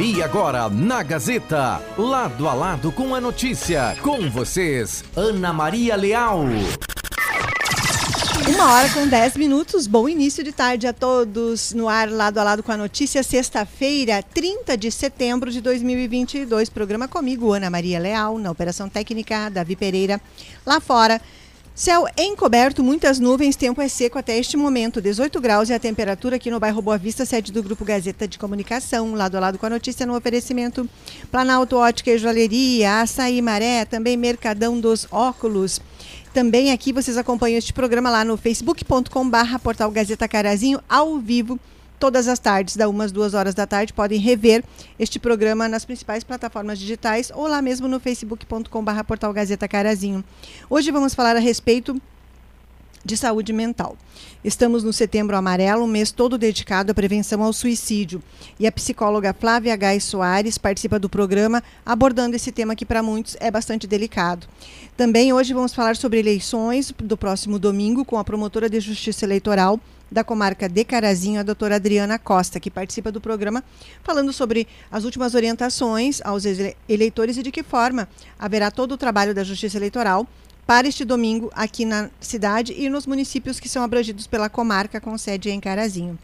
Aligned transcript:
E 0.00 0.22
agora, 0.22 0.70
na 0.70 1.02
Gazeta, 1.02 1.82
lado 1.98 2.48
a 2.48 2.54
lado 2.54 2.92
com 2.92 3.16
a 3.16 3.20
notícia, 3.20 3.96
com 4.00 4.30
vocês, 4.30 5.02
Ana 5.16 5.52
Maria 5.52 5.96
Leal. 5.96 6.44
Uma 8.48 8.74
hora 8.74 8.88
com 8.90 9.08
10 9.08 9.36
minutos, 9.36 9.88
bom 9.88 10.08
início 10.08 10.44
de 10.44 10.52
tarde 10.52 10.86
a 10.86 10.92
todos 10.92 11.72
no 11.72 11.88
ar 11.88 12.08
lado 12.08 12.38
a 12.38 12.44
lado 12.44 12.62
com 12.62 12.70
a 12.70 12.76
notícia, 12.76 13.24
sexta-feira, 13.24 14.22
30 14.22 14.76
de 14.76 14.92
setembro 14.92 15.50
de 15.50 15.60
2022. 15.60 16.68
Programa 16.68 17.08
comigo, 17.08 17.52
Ana 17.52 17.68
Maria 17.68 17.98
Leal, 17.98 18.38
na 18.38 18.52
Operação 18.52 18.88
Técnica, 18.88 19.50
Davi 19.50 19.74
Pereira, 19.74 20.20
lá 20.64 20.78
fora. 20.78 21.20
Céu 21.78 22.06
encoberto, 22.18 22.82
muitas 22.82 23.20
nuvens, 23.20 23.54
tempo 23.54 23.80
é 23.80 23.86
seco 23.86 24.18
até 24.18 24.36
este 24.36 24.56
momento, 24.56 25.00
18 25.00 25.40
graus 25.40 25.68
e 25.68 25.72
a 25.72 25.78
temperatura 25.78 26.34
aqui 26.34 26.50
no 26.50 26.58
bairro 26.58 26.82
Boa 26.82 26.98
Vista, 26.98 27.24
sede 27.24 27.52
do 27.52 27.62
Grupo 27.62 27.84
Gazeta 27.84 28.26
de 28.26 28.36
Comunicação, 28.36 29.14
lado 29.14 29.36
a 29.36 29.40
lado 29.40 29.58
com 29.58 29.66
a 29.66 29.70
notícia 29.70 30.04
no 30.04 30.16
oferecimento 30.16 30.90
Planalto 31.30 31.76
Ótica 31.76 32.10
e 32.10 32.18
Joalheria, 32.18 33.02
Açaí 33.02 33.40
Maré, 33.40 33.84
também 33.84 34.16
Mercadão 34.16 34.80
dos 34.80 35.06
Óculos. 35.08 35.80
Também 36.34 36.72
aqui 36.72 36.92
vocês 36.92 37.16
acompanham 37.16 37.58
este 37.58 37.72
programa 37.72 38.10
lá 38.10 38.24
no 38.24 38.36
facebook.com 38.36 39.30
barra 39.30 39.56
portal 39.60 39.88
Gazeta 39.92 40.26
Carazinho, 40.26 40.80
ao 40.88 41.16
vivo, 41.20 41.60
todas 41.98 42.28
as 42.28 42.38
tardes, 42.38 42.76
da 42.76 42.88
umas 42.88 43.12
duas 43.12 43.34
horas 43.34 43.54
da 43.54 43.66
tarde, 43.66 43.92
podem 43.92 44.18
rever 44.18 44.64
este 44.98 45.18
programa 45.18 45.68
nas 45.68 45.84
principais 45.84 46.24
plataformas 46.24 46.78
digitais 46.78 47.30
ou 47.34 47.46
lá 47.46 47.60
mesmo 47.60 47.88
no 47.88 47.98
facebook.com.br 48.00 49.04
portal 49.06 49.32
Gazeta 49.32 49.68
Carazinho. 49.68 50.24
Hoje 50.70 50.90
vamos 50.90 51.14
falar 51.14 51.36
a 51.36 51.40
respeito 51.40 52.00
de 53.04 53.16
saúde 53.16 53.52
mental. 53.52 53.96
Estamos 54.44 54.84
no 54.84 54.92
Setembro 54.92 55.36
Amarelo, 55.36 55.84
um 55.84 55.88
mês 55.88 56.10
todo 56.10 56.36
dedicado 56.36 56.92
à 56.92 56.94
prevenção 56.94 57.42
ao 57.42 57.52
suicídio. 57.52 58.22
E 58.58 58.66
a 58.66 58.72
psicóloga 58.72 59.34
Flávia 59.38 59.74
Gai 59.76 59.98
Soares 59.98 60.58
participa 60.58 60.98
do 60.98 61.08
programa 61.08 61.62
abordando 61.84 62.36
esse 62.36 62.52
tema 62.52 62.76
que 62.76 62.84
para 62.84 63.02
muitos 63.02 63.36
é 63.40 63.50
bastante 63.50 63.86
delicado. 63.86 64.46
Também 64.96 65.32
hoje 65.32 65.54
vamos 65.54 65.74
falar 65.74 65.96
sobre 65.96 66.18
eleições 66.18 66.92
do 66.98 67.16
próximo 67.16 67.58
domingo 67.58 68.04
com 68.04 68.18
a 68.18 68.24
promotora 68.24 68.68
de 68.68 68.78
justiça 68.80 69.24
eleitoral 69.24 69.80
da 70.10 70.24
comarca 70.24 70.68
de 70.68 70.84
Carazinho, 70.84 71.40
a 71.40 71.42
doutora 71.42 71.76
Adriana 71.76 72.18
Costa, 72.18 72.58
que 72.58 72.70
participa 72.70 73.12
do 73.12 73.20
programa, 73.20 73.62
falando 74.02 74.32
sobre 74.32 74.66
as 74.90 75.04
últimas 75.04 75.34
orientações 75.34 76.20
aos 76.24 76.44
eleitores 76.88 77.36
e 77.36 77.42
de 77.42 77.50
que 77.50 77.62
forma 77.62 78.08
haverá 78.38 78.70
todo 78.70 78.92
o 78.92 78.96
trabalho 78.96 79.34
da 79.34 79.44
Justiça 79.44 79.76
Eleitoral 79.76 80.26
para 80.66 80.86
este 80.86 81.04
domingo 81.04 81.50
aqui 81.54 81.84
na 81.84 82.10
cidade 82.20 82.74
e 82.76 82.88
nos 82.88 83.06
municípios 83.06 83.58
que 83.58 83.68
são 83.68 83.82
abrangidos 83.82 84.26
pela 84.26 84.50
comarca 84.50 85.00
com 85.00 85.16
sede 85.16 85.50
em 85.50 85.60
Carazinho. 85.60 86.18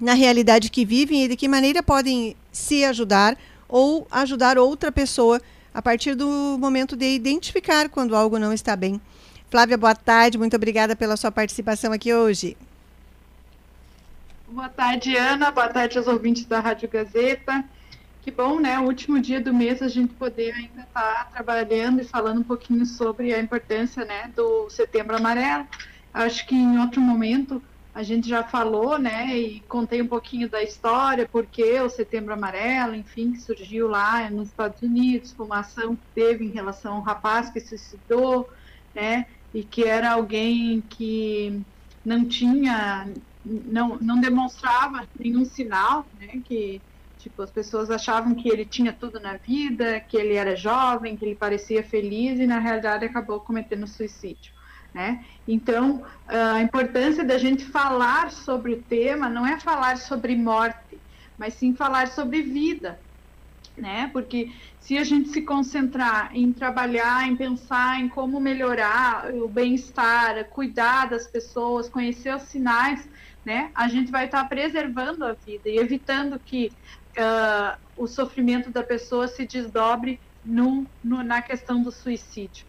na 0.00 0.14
realidade 0.14 0.70
que 0.70 0.84
vivem 0.84 1.24
e 1.24 1.28
de 1.28 1.36
que 1.36 1.48
maneira 1.48 1.82
podem 1.82 2.36
se 2.52 2.84
ajudar 2.84 3.36
ou 3.68 4.06
ajudar 4.10 4.58
outra 4.58 4.92
pessoa 4.92 5.40
a 5.74 5.82
partir 5.82 6.14
do 6.14 6.56
momento 6.58 6.96
de 6.96 7.14
identificar 7.14 7.88
quando 7.88 8.16
algo 8.16 8.38
não 8.38 8.52
está 8.52 8.74
bem. 8.74 9.00
Flávia, 9.50 9.76
boa 9.76 9.94
tarde, 9.94 10.38
muito 10.38 10.56
obrigada 10.56 10.94
pela 10.94 11.16
sua 11.16 11.30
participação 11.30 11.92
aqui 11.92 12.12
hoje. 12.12 12.56
Boa 14.48 14.68
tarde, 14.68 15.16
Ana, 15.16 15.50
boa 15.50 15.68
tarde 15.68 15.98
aos 15.98 16.06
ouvintes 16.06 16.44
da 16.46 16.60
Rádio 16.60 16.88
Gazeta. 16.88 17.64
Que 18.28 18.32
bom, 18.32 18.60
né? 18.60 18.78
O 18.78 18.82
último 18.84 19.18
dia 19.18 19.40
do 19.40 19.54
mês 19.54 19.80
a 19.80 19.88
gente 19.88 20.12
poder 20.12 20.52
ainda 20.52 20.82
estar 20.82 21.24
tá 21.24 21.24
trabalhando 21.32 22.02
e 22.02 22.04
falando 22.04 22.42
um 22.42 22.44
pouquinho 22.44 22.84
sobre 22.84 23.32
a 23.32 23.40
importância, 23.40 24.04
né, 24.04 24.30
do 24.36 24.68
Setembro 24.68 25.16
Amarelo. 25.16 25.66
Acho 26.12 26.46
que 26.46 26.54
em 26.54 26.78
outro 26.78 27.00
momento 27.00 27.62
a 27.94 28.02
gente 28.02 28.28
já 28.28 28.44
falou, 28.44 28.98
né, 28.98 29.34
e 29.34 29.60
contei 29.62 30.02
um 30.02 30.06
pouquinho 30.06 30.46
da 30.46 30.62
história, 30.62 31.26
porque 31.26 31.80
o 31.80 31.88
Setembro 31.88 32.34
Amarelo, 32.34 32.94
enfim, 32.94 33.32
que 33.32 33.40
surgiu 33.40 33.88
lá 33.88 34.28
nos 34.28 34.48
Estados 34.48 34.82
Unidos, 34.82 35.32
com 35.32 35.44
uma 35.44 35.60
ação 35.60 35.96
que 35.96 36.06
teve 36.14 36.44
em 36.44 36.50
relação 36.50 36.96
ao 36.96 37.02
rapaz 37.02 37.48
que 37.48 37.60
se 37.60 37.78
suicidou, 37.78 38.46
né, 38.94 39.24
e 39.54 39.64
que 39.64 39.84
era 39.84 40.10
alguém 40.10 40.82
que 40.82 41.62
não 42.04 42.26
tinha, 42.26 43.10
não, 43.42 43.96
não 43.98 44.20
demonstrava 44.20 45.08
nenhum 45.18 45.46
sinal, 45.46 46.04
né, 46.20 46.42
que 46.44 46.82
Tipo, 47.18 47.42
as 47.42 47.50
pessoas 47.50 47.90
achavam 47.90 48.34
que 48.34 48.48
ele 48.48 48.64
tinha 48.64 48.92
tudo 48.92 49.18
na 49.20 49.36
vida, 49.36 50.00
que 50.00 50.16
ele 50.16 50.34
era 50.34 50.54
jovem, 50.56 51.16
que 51.16 51.24
ele 51.24 51.34
parecia 51.34 51.82
feliz 51.82 52.38
e 52.38 52.46
na 52.46 52.58
realidade 52.58 53.04
acabou 53.04 53.40
cometendo 53.40 53.86
suicídio. 53.86 54.52
Né? 54.94 55.22
Então, 55.46 56.04
a 56.26 56.62
importância 56.62 57.24
da 57.24 57.36
gente 57.36 57.64
falar 57.64 58.30
sobre 58.30 58.72
o 58.72 58.82
tema 58.82 59.28
não 59.28 59.46
é 59.46 59.60
falar 59.60 59.98
sobre 59.98 60.34
morte, 60.34 61.02
mas 61.36 61.54
sim 61.54 61.74
falar 61.74 62.08
sobre 62.08 62.42
vida, 62.42 62.98
né? 63.76 64.08
Porque 64.12 64.48
se 64.80 64.98
a 64.98 65.04
gente 65.04 65.28
se 65.28 65.42
concentrar 65.42 66.30
em 66.34 66.52
trabalhar, 66.52 67.28
em 67.28 67.36
pensar 67.36 68.00
em 68.00 68.08
como 68.08 68.40
melhorar 68.40 69.32
o 69.34 69.48
bem-estar, 69.48 70.48
cuidar 70.48 71.10
das 71.10 71.28
pessoas, 71.28 71.88
conhecer 71.88 72.34
os 72.34 72.44
sinais, 72.44 73.08
né? 73.44 73.70
A 73.76 73.88
gente 73.88 74.10
vai 74.10 74.24
estar 74.24 74.44
preservando 74.48 75.24
a 75.24 75.34
vida 75.34 75.68
e 75.68 75.78
evitando 75.78 76.40
que 76.40 76.76
uh, 77.18 77.78
o 77.96 78.06
sofrimento 78.06 78.70
da 78.70 78.82
pessoa 78.82 79.26
se 79.28 79.46
desdobre 79.46 80.20
no, 80.44 80.86
na 81.02 81.42
questão 81.42 81.82
do 81.82 81.90
suicídio. 81.90 82.66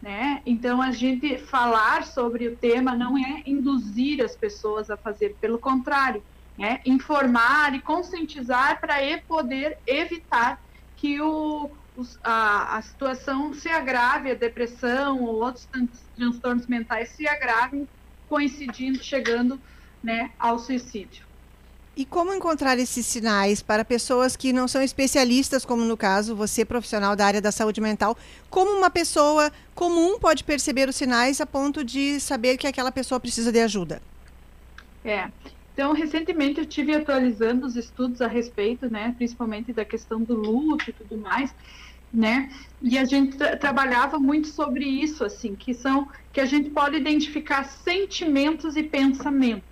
Né? 0.00 0.42
Então, 0.44 0.82
a 0.82 0.90
gente 0.90 1.38
falar 1.38 2.04
sobre 2.04 2.48
o 2.48 2.56
tema 2.56 2.96
não 2.96 3.16
é 3.16 3.42
induzir 3.46 4.22
as 4.22 4.34
pessoas 4.34 4.90
a 4.90 4.96
fazer, 4.96 5.36
pelo 5.40 5.58
contrário, 5.58 6.22
é 6.58 6.80
informar 6.84 7.74
e 7.74 7.80
conscientizar 7.80 8.80
para 8.80 8.96
poder 9.26 9.78
evitar 9.86 10.60
que 10.96 11.20
o, 11.20 11.70
a, 12.22 12.76
a, 12.76 12.82
situação 12.82 13.54
se 13.54 13.68
agrave, 13.68 14.30
a 14.30 14.34
depressão 14.34 15.22
ou 15.22 15.36
outros 15.36 15.68
transtornos 16.16 16.66
mentais 16.66 17.10
se 17.10 17.26
agravem, 17.26 17.88
coincidindo, 18.28 19.02
chegando 19.02 19.58
né, 20.02 20.32
ao 20.38 20.58
suicídio. 20.58 21.24
E 21.94 22.06
como 22.06 22.32
encontrar 22.32 22.78
esses 22.78 23.04
sinais 23.04 23.62
para 23.62 23.84
pessoas 23.84 24.34
que 24.34 24.50
não 24.50 24.66
são 24.66 24.80
especialistas, 24.80 25.62
como 25.62 25.84
no 25.84 25.96
caso 25.96 26.34
você, 26.34 26.64
profissional 26.64 27.14
da 27.14 27.26
área 27.26 27.40
da 27.40 27.52
saúde 27.52 27.82
mental? 27.82 28.16
Como 28.48 28.70
uma 28.70 28.88
pessoa 28.88 29.52
comum 29.74 30.18
pode 30.18 30.42
perceber 30.42 30.88
os 30.88 30.96
sinais 30.96 31.38
a 31.38 31.46
ponto 31.46 31.84
de 31.84 32.18
saber 32.18 32.56
que 32.56 32.66
aquela 32.66 32.90
pessoa 32.90 33.20
precisa 33.20 33.52
de 33.52 33.60
ajuda? 33.60 34.00
É. 35.04 35.30
Então, 35.74 35.92
recentemente 35.92 36.60
eu 36.60 36.66
tive 36.66 36.94
atualizando 36.94 37.66
os 37.66 37.76
estudos 37.76 38.22
a 38.22 38.26
respeito, 38.26 38.90
né, 38.90 39.14
principalmente 39.16 39.72
da 39.72 39.84
questão 39.84 40.22
do 40.22 40.34
luto 40.34 40.88
e 40.88 40.92
tudo 40.94 41.18
mais, 41.18 41.54
né? 42.12 42.50
E 42.80 42.98
a 42.98 43.04
gente 43.04 43.36
tra 43.36 43.56
trabalhava 43.56 44.18
muito 44.18 44.48
sobre 44.48 44.84
isso, 44.84 45.24
assim, 45.24 45.54
que 45.56 45.74
são 45.74 46.08
que 46.32 46.40
a 46.40 46.46
gente 46.46 46.70
pode 46.70 46.96
identificar 46.96 47.64
sentimentos 47.64 48.76
e 48.76 48.82
pensamentos 48.82 49.71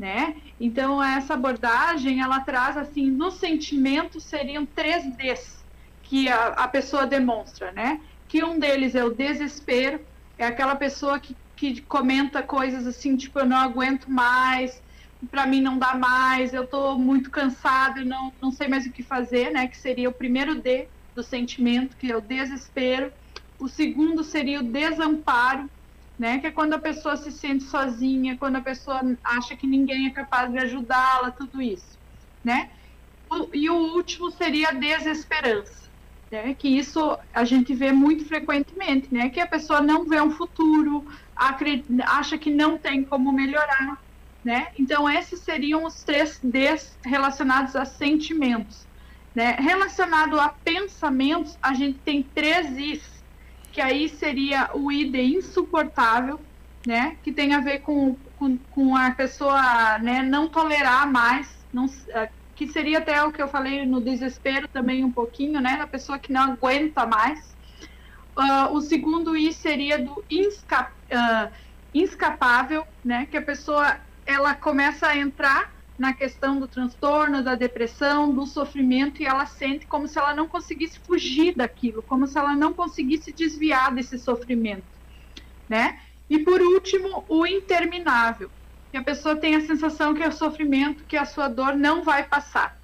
né? 0.00 0.34
Então 0.58 1.04
essa 1.04 1.34
abordagem 1.34 2.22
ela 2.22 2.40
traz 2.40 2.74
assim, 2.78 3.10
no 3.10 3.30
sentimento 3.30 4.18
seriam 4.18 4.64
três 4.64 5.04
Ds 5.14 5.62
que 6.02 6.26
a, 6.26 6.46
a 6.48 6.66
pessoa 6.66 7.06
demonstra, 7.06 7.70
né? 7.70 8.00
Que 8.26 8.42
um 8.42 8.58
deles 8.58 8.94
é 8.94 9.04
o 9.04 9.14
desespero, 9.14 10.00
é 10.38 10.46
aquela 10.46 10.74
pessoa 10.74 11.20
que, 11.20 11.36
que 11.54 11.82
comenta 11.82 12.42
coisas 12.42 12.86
assim, 12.86 13.14
tipo, 13.14 13.40
eu 13.40 13.46
não 13.46 13.58
aguento 13.58 14.10
mais, 14.10 14.82
para 15.30 15.46
mim 15.46 15.60
não 15.60 15.78
dá 15.78 15.94
mais, 15.94 16.54
eu 16.54 16.64
estou 16.64 16.98
muito 16.98 17.30
cansado, 17.30 18.02
não, 18.02 18.32
não 18.40 18.50
sei 18.50 18.68
mais 18.68 18.86
o 18.86 18.90
que 18.90 19.02
fazer, 19.02 19.50
né? 19.52 19.68
Que 19.68 19.76
seria 19.76 20.08
o 20.08 20.14
primeiro 20.14 20.54
D 20.54 20.88
do 21.14 21.22
sentimento, 21.22 21.94
que 21.94 22.10
é 22.10 22.16
o 22.16 22.22
desespero. 22.22 23.12
O 23.58 23.68
segundo 23.68 24.24
seria 24.24 24.60
o 24.60 24.64
desamparo, 24.64 25.68
né? 26.20 26.40
Que 26.40 26.48
é 26.48 26.52
quando 26.52 26.74
a 26.74 26.80
pessoa 26.80 27.16
se 27.18 27.32
sente 27.32 27.64
sozinha, 27.64 28.38
quando 28.38 28.56
a 28.58 28.62
pessoa 28.62 29.00
acha 29.24 29.56
que 29.56 29.66
ninguém 29.68 30.08
é 30.08 30.12
capaz 30.14 30.52
de 30.52 30.58
ajudá-la, 30.60 31.32
tudo 31.32 31.62
isso. 31.62 31.98
né? 32.44 32.72
E 33.54 33.70
o 33.70 33.76
último 33.96 34.30
seria 34.32 34.70
a 34.70 34.72
desesperança, 34.72 35.90
né? 36.30 36.54
Que 36.54 36.68
isso 36.68 37.16
a 37.32 37.44
gente 37.44 37.74
vê 37.74 37.92
muito 37.92 38.26
frequentemente, 38.26 39.12
né? 39.12 39.30
Que 39.30 39.40
a 39.40 39.46
pessoa 39.48 39.80
não 39.80 40.06
vê 40.06 40.20
um 40.20 40.30
futuro, 40.32 41.04
acha 42.06 42.38
que 42.38 42.50
não 42.54 42.78
tem 42.78 43.04
como 43.04 43.32
melhorar, 43.32 43.98
né? 44.44 44.68
Então 44.78 45.08
esses 45.10 45.44
seriam 45.44 45.84
os 45.86 46.02
três 46.04 46.40
Ds 46.42 46.98
relacionados 47.04 47.76
a 47.76 47.84
sentimentos, 47.84 48.88
né? 49.34 49.52
Relacionado 49.60 50.40
a 50.40 50.48
pensamentos, 50.48 51.56
a 51.62 51.74
gente 51.74 52.00
tem 52.00 52.22
três 52.34 52.76
Is 52.76 53.19
que 53.72 53.80
aí 53.80 54.08
seria 54.08 54.70
o 54.74 54.90
ID 54.90 55.14
insuportável, 55.36 56.40
né? 56.86 57.16
Que 57.22 57.32
tem 57.32 57.54
a 57.54 57.60
ver 57.60 57.80
com, 57.80 58.16
com, 58.38 58.56
com 58.70 58.96
a 58.96 59.10
pessoa 59.12 59.98
né, 59.98 60.22
não 60.22 60.48
tolerar 60.48 61.10
mais, 61.10 61.48
não, 61.72 61.86
eh, 62.08 62.28
que 62.56 62.66
seria 62.68 62.98
até 62.98 63.22
o 63.22 63.32
que 63.32 63.40
eu 63.40 63.48
falei 63.48 63.86
no 63.86 64.00
desespero 64.00 64.68
também 64.68 65.04
um 65.04 65.12
pouquinho, 65.12 65.60
né? 65.60 65.78
A 65.80 65.86
pessoa 65.86 66.18
que 66.18 66.32
não 66.32 66.52
aguenta 66.52 67.06
mais. 67.06 67.56
Uh, 68.36 68.72
o 68.72 68.80
segundo 68.80 69.36
I 69.36 69.52
seria 69.52 69.98
do 69.98 70.24
insca, 70.30 70.90
uh, 71.10 71.52
inscapável, 71.94 72.86
né? 73.04 73.26
Que 73.30 73.36
a 73.36 73.42
pessoa 73.42 73.98
ela 74.26 74.54
começa 74.54 75.06
a 75.06 75.16
entrar 75.16 75.72
na 76.00 76.14
questão 76.14 76.58
do 76.58 76.66
transtorno, 76.66 77.44
da 77.44 77.54
depressão, 77.54 78.32
do 78.32 78.46
sofrimento, 78.46 79.20
e 79.22 79.26
ela 79.26 79.44
sente 79.44 79.86
como 79.86 80.08
se 80.08 80.18
ela 80.18 80.34
não 80.34 80.48
conseguisse 80.48 80.98
fugir 80.98 81.54
daquilo, 81.54 82.02
como 82.02 82.26
se 82.26 82.38
ela 82.38 82.56
não 82.56 82.72
conseguisse 82.72 83.34
desviar 83.34 83.94
desse 83.94 84.18
sofrimento, 84.18 84.88
né? 85.68 86.00
E 86.26 86.38
por 86.38 86.62
último, 86.62 87.26
o 87.28 87.46
interminável, 87.46 88.50
que 88.90 88.96
a 88.96 89.04
pessoa 89.04 89.36
tem 89.36 89.54
a 89.54 89.60
sensação 89.60 90.14
que 90.14 90.22
é 90.22 90.28
o 90.28 90.32
sofrimento, 90.32 91.04
que 91.06 91.18
a 91.18 91.26
sua 91.26 91.48
dor 91.48 91.76
não 91.76 92.02
vai 92.02 92.26
passar, 92.26 92.74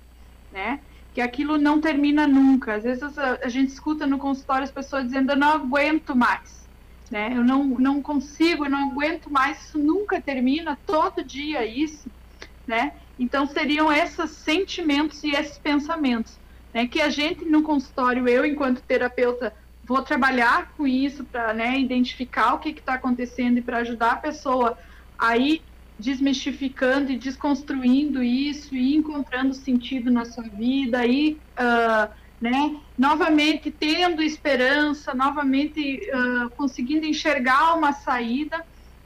né? 0.50 0.84
Que 1.14 1.22
aquilo 1.22 1.56
não 1.56 1.80
termina 1.80 2.26
nunca. 2.28 2.74
Às 2.74 2.82
vezes 2.82 3.16
a, 3.16 3.38
a 3.42 3.48
gente 3.48 3.70
escuta 3.70 4.06
no 4.06 4.18
consultório 4.18 4.64
as 4.64 4.70
pessoas 4.72 5.04
dizendo: 5.04 5.32
"Eu 5.32 5.36
não 5.36 5.52
aguento 5.52 6.14
mais", 6.14 6.68
né? 7.10 7.32
Eu 7.34 7.42
não 7.42 7.64
não 7.78 8.02
consigo, 8.02 8.66
eu 8.66 8.70
não 8.70 8.90
aguento 8.90 9.30
mais, 9.30 9.58
isso 9.64 9.78
nunca 9.78 10.20
termina, 10.20 10.78
todo 10.84 11.24
dia 11.24 11.64
isso, 11.64 12.10
né? 12.66 12.92
Então, 13.18 13.46
seriam 13.46 13.92
esses 13.92 14.30
sentimentos 14.30 15.22
e 15.24 15.30
esses 15.30 15.58
pensamentos, 15.58 16.38
né, 16.74 16.86
que 16.86 17.00
a 17.00 17.08
gente 17.08 17.44
no 17.44 17.62
consultório, 17.62 18.28
eu 18.28 18.44
enquanto 18.44 18.82
terapeuta, 18.82 19.54
vou 19.84 20.02
trabalhar 20.02 20.72
com 20.76 20.86
isso 20.86 21.24
para 21.24 21.54
né, 21.54 21.78
identificar 21.78 22.54
o 22.54 22.58
que 22.58 22.70
está 22.70 22.94
acontecendo 22.94 23.58
e 23.58 23.62
para 23.62 23.78
ajudar 23.78 24.12
a 24.12 24.16
pessoa 24.16 24.76
a 25.18 25.36
ir 25.36 25.62
desmistificando 25.98 27.10
e 27.10 27.16
desconstruindo 27.16 28.22
isso 28.22 28.74
e 28.74 28.94
encontrando 28.94 29.54
sentido 29.54 30.10
na 30.10 30.24
sua 30.24 30.44
vida 30.44 31.06
e 31.06 31.38
uh, 31.58 32.12
né, 32.38 32.76
novamente 32.98 33.70
tendo 33.70 34.22
esperança, 34.22 35.14
novamente 35.14 36.00
uh, 36.12 36.50
conseguindo 36.50 37.06
enxergar 37.06 37.74
uma 37.74 37.92
saída 37.92 38.62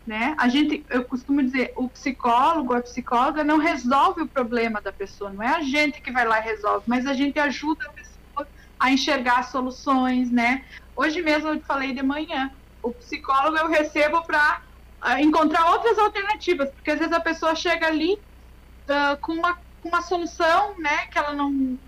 né? 0.06 0.34
A 0.38 0.48
gente, 0.48 0.84
eu 0.90 1.04
costumo 1.04 1.42
dizer, 1.42 1.72
o 1.76 1.88
psicólogo, 1.88 2.74
a 2.74 2.80
psicóloga 2.80 3.44
não 3.44 3.58
resolve 3.58 4.22
o 4.22 4.26
problema 4.26 4.80
da 4.80 4.92
pessoa, 4.92 5.32
não 5.32 5.42
é 5.42 5.48
a 5.48 5.60
gente 5.60 6.00
que 6.00 6.10
vai 6.10 6.26
lá 6.26 6.40
e 6.40 6.42
resolve, 6.42 6.84
mas 6.86 7.06
a 7.06 7.12
gente 7.12 7.38
ajuda 7.38 7.84
a 7.86 7.92
pessoa 7.92 8.48
a 8.78 8.90
enxergar 8.90 9.44
soluções, 9.44 10.30
né? 10.30 10.64
Hoje 10.96 11.22
mesmo 11.22 11.48
eu 11.48 11.60
falei 11.60 11.92
de 11.92 12.02
manhã, 12.02 12.50
o 12.82 12.92
psicólogo 12.92 13.56
eu 13.58 13.68
recebo 13.68 14.22
para 14.22 14.62
ah, 15.00 15.20
encontrar 15.20 15.70
outras 15.70 15.98
alternativas, 15.98 16.70
porque 16.70 16.90
às 16.90 16.98
vezes 16.98 17.12
a 17.12 17.20
pessoa 17.20 17.54
chega 17.54 17.86
ali 17.86 18.14
uh, 18.14 19.16
com 19.20 19.32
uma, 19.32 19.58
uma 19.84 20.02
solução, 20.02 20.74
né, 20.78 21.06
que 21.06 21.18
ela 21.18 21.32
não 21.32 21.78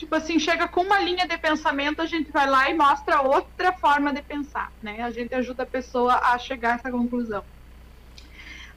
tipo 0.00 0.14
assim, 0.14 0.38
chega 0.38 0.66
com 0.66 0.80
uma 0.80 0.98
linha 0.98 1.26
de 1.28 1.36
pensamento, 1.36 2.00
a 2.00 2.06
gente 2.06 2.32
vai 2.32 2.48
lá 2.48 2.70
e 2.70 2.74
mostra 2.74 3.20
outra 3.20 3.70
forma 3.74 4.12
de 4.14 4.22
pensar, 4.22 4.72
né? 4.80 5.02
A 5.02 5.10
gente 5.10 5.34
ajuda 5.34 5.64
a 5.64 5.66
pessoa 5.66 6.18
a 6.22 6.38
chegar 6.38 6.72
a 6.72 6.74
essa 6.76 6.90
conclusão. 6.90 7.44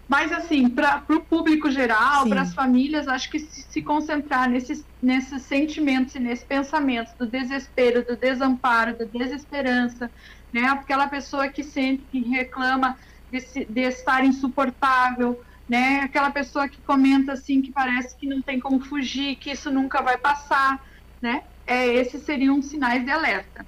Mas, 0.06 0.34
assim, 0.34 0.70
para 0.70 1.02
o 1.10 1.22
público 1.22 1.72
geral, 1.72 2.28
para 2.28 2.42
as 2.42 2.54
famílias, 2.54 3.08
acho 3.08 3.32
que 3.32 3.40
se, 3.40 3.62
se, 3.62 3.82
concentrar 3.82 4.50
nesses, 4.50 4.86
nesses 5.02 5.44
sentimentos 5.44 6.14
e 6.16 6.20
nesses 6.20 6.46
pensamentos 6.46 7.14
do 7.18 7.26
desespero, 7.26 8.06
do 8.06 8.18
desamparo, 8.18 8.98
da 8.98 9.06
desesperança, 9.06 10.12
né? 10.52 10.66
Aquela 10.66 11.08
pessoa 11.08 11.48
que 11.48 11.64
sente, 11.64 12.04
que 12.04 12.20
reclama 12.20 12.98
de, 13.32 13.66
de 13.66 13.82
estar 13.82 14.26
insuportável, 14.26 15.40
né? 15.70 16.02
Aquela 16.02 16.32
pessoa 16.32 16.68
que 16.68 16.82
comenta, 16.82 17.32
assim, 17.32 17.62
que 17.62 17.72
parece 17.72 18.18
que 18.18 18.28
não 18.28 18.42
tem 18.42 18.60
como 18.60 18.82
fugir, 18.82 19.38
que 19.38 19.52
isso 19.52 19.72
nunca 19.72 20.02
vai 20.02 20.18
passar 20.18 20.82
né? 21.24 21.42
É, 21.66 21.88
esses 21.88 22.22
seriam 22.24 22.62
sinais 22.62 23.04
de 23.06 23.10
alerta. 23.10 23.66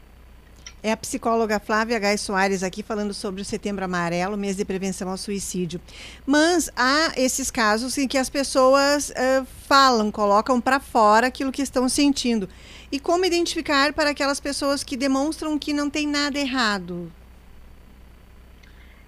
É 0.84 0.92
a 0.92 0.98
psicóloga 0.98 1.60
Flávia 1.60 1.98
Gai 1.98 2.18
Soares 2.18 2.62
aqui 2.62 2.84
falando 2.84 3.14
sobre 3.14 3.42
o 3.42 3.46
Setembro 3.46 3.86
Amarelo, 3.86 4.38
mês 4.38 4.58
de 4.58 4.66
prevenção 4.66 5.10
ao 5.10 5.18
suicídio. 5.18 5.82
Mas 6.28 6.70
há 6.76 7.14
esses 7.16 7.50
casos 7.50 7.98
em 7.98 8.08
que 8.08 8.20
as 8.20 8.30
pessoas 8.30 9.10
uh, 9.10 9.48
falam, 9.68 10.12
colocam 10.12 10.62
para 10.62 10.80
fora 10.80 11.28
aquilo 11.28 11.52
que 11.52 11.62
estão 11.62 11.90
sentindo. 11.90 12.48
E 12.92 13.00
como 13.00 13.26
identificar 13.26 13.94
para 13.94 14.12
aquelas 14.12 14.40
pessoas 14.40 14.84
que 14.84 14.98
demonstram 14.98 15.58
que 15.58 15.74
não 15.74 15.90
tem 15.90 16.06
nada 16.06 16.38
errado? 16.38 17.12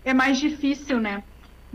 É 0.04 0.14
mais 0.14 0.40
difícil, 0.40 1.00
né? 1.00 1.22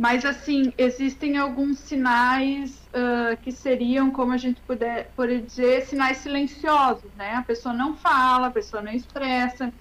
Mas, 0.03 0.25
assim, 0.25 0.73
existem 0.77 1.37
alguns 1.37 1.83
sinais 1.83 2.89
uh, 2.89 3.41
que 3.41 3.53
seriam, 3.53 4.11
como 4.11 4.33
a 4.33 4.37
gente 4.37 4.61
puder, 4.63 5.15
poderia 5.15 5.41
dizer, 5.47 5.83
sinais 5.83 6.17
silenciosos, 6.19 7.15
né? 7.15 7.35
A 7.37 7.45
pessoa 7.45 7.73
não 7.73 7.95
fala, 7.97 8.49
a 8.49 8.51
pessoa 8.51 8.83
não 8.83 8.91
expressa, 8.91 9.73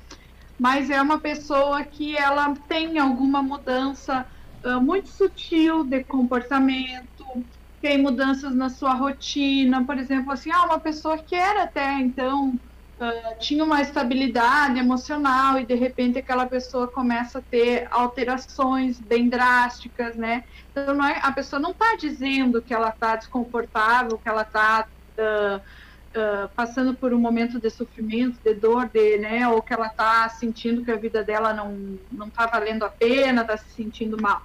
mas 0.60 0.92
é 0.92 1.02
uma 1.02 1.20
pessoa 1.20 1.84
que 1.84 2.16
ela 2.16 2.54
tem 2.70 3.00
alguma 3.00 3.42
mudança 3.42 4.24
uh, 4.64 4.80
muito 4.80 5.10
sutil 5.10 5.86
de 5.86 6.04
comportamento, 6.04 7.26
tem 7.82 7.98
mudanças 7.98 8.56
na 8.56 8.70
sua 8.70 8.94
rotina, 8.94 9.88
por 9.88 9.98
exemplo, 9.98 10.32
assim, 10.32 10.52
ah, 10.52 10.66
uma 10.66 10.80
pessoa 10.80 11.18
que 11.18 11.34
era 11.34 11.64
até 11.64 11.94
então 11.94 12.60
uh, 13.02 13.40
tinha 13.40 13.64
uma 13.64 13.82
estabilidade 13.82 14.78
emocional 14.80 15.60
e 15.60 15.66
de 15.66 15.74
repente 15.74 16.20
aquela 16.20 16.46
pessoa 16.46 16.88
começa 16.88 17.40
a 17.40 17.42
ter 17.42 17.88
alterações 17.90 19.00
bem 19.00 19.28
drásticas, 19.28 20.16
né? 20.16 20.44
Então 20.72 20.94
não 20.94 21.06
é, 21.06 21.20
a 21.22 21.32
pessoa 21.32 21.60
não 21.60 21.72
está 21.72 21.96
dizendo 21.96 22.62
que 22.62 22.74
ela 22.74 22.90
está 22.90 23.16
desconfortável, 23.16 24.18
que 24.18 24.30
ela 24.30 24.44
está 24.44 24.88
uh, 25.18 25.58
uh, 25.58 26.50
passando 26.56 26.94
por 26.94 27.14
um 27.14 27.20
momento 27.20 27.60
de 27.60 27.70
sofrimento, 27.72 28.40
de 28.44 28.54
dor, 28.54 28.88
de, 28.88 29.18
né? 29.18 29.48
Ou 29.48 29.62
que 29.62 29.74
ela 29.74 29.88
está 29.88 30.30
sentindo 30.30 30.86
que 30.86 30.92
a 30.92 30.96
vida 30.96 31.24
dela 31.24 31.54
não 31.54 31.98
não 32.12 32.28
está 32.28 32.46
valendo 32.46 32.86
a 32.86 32.90
pena, 32.90 33.42
está 33.42 33.58
se 33.58 33.70
sentindo 33.72 34.22
mal. 34.22 34.42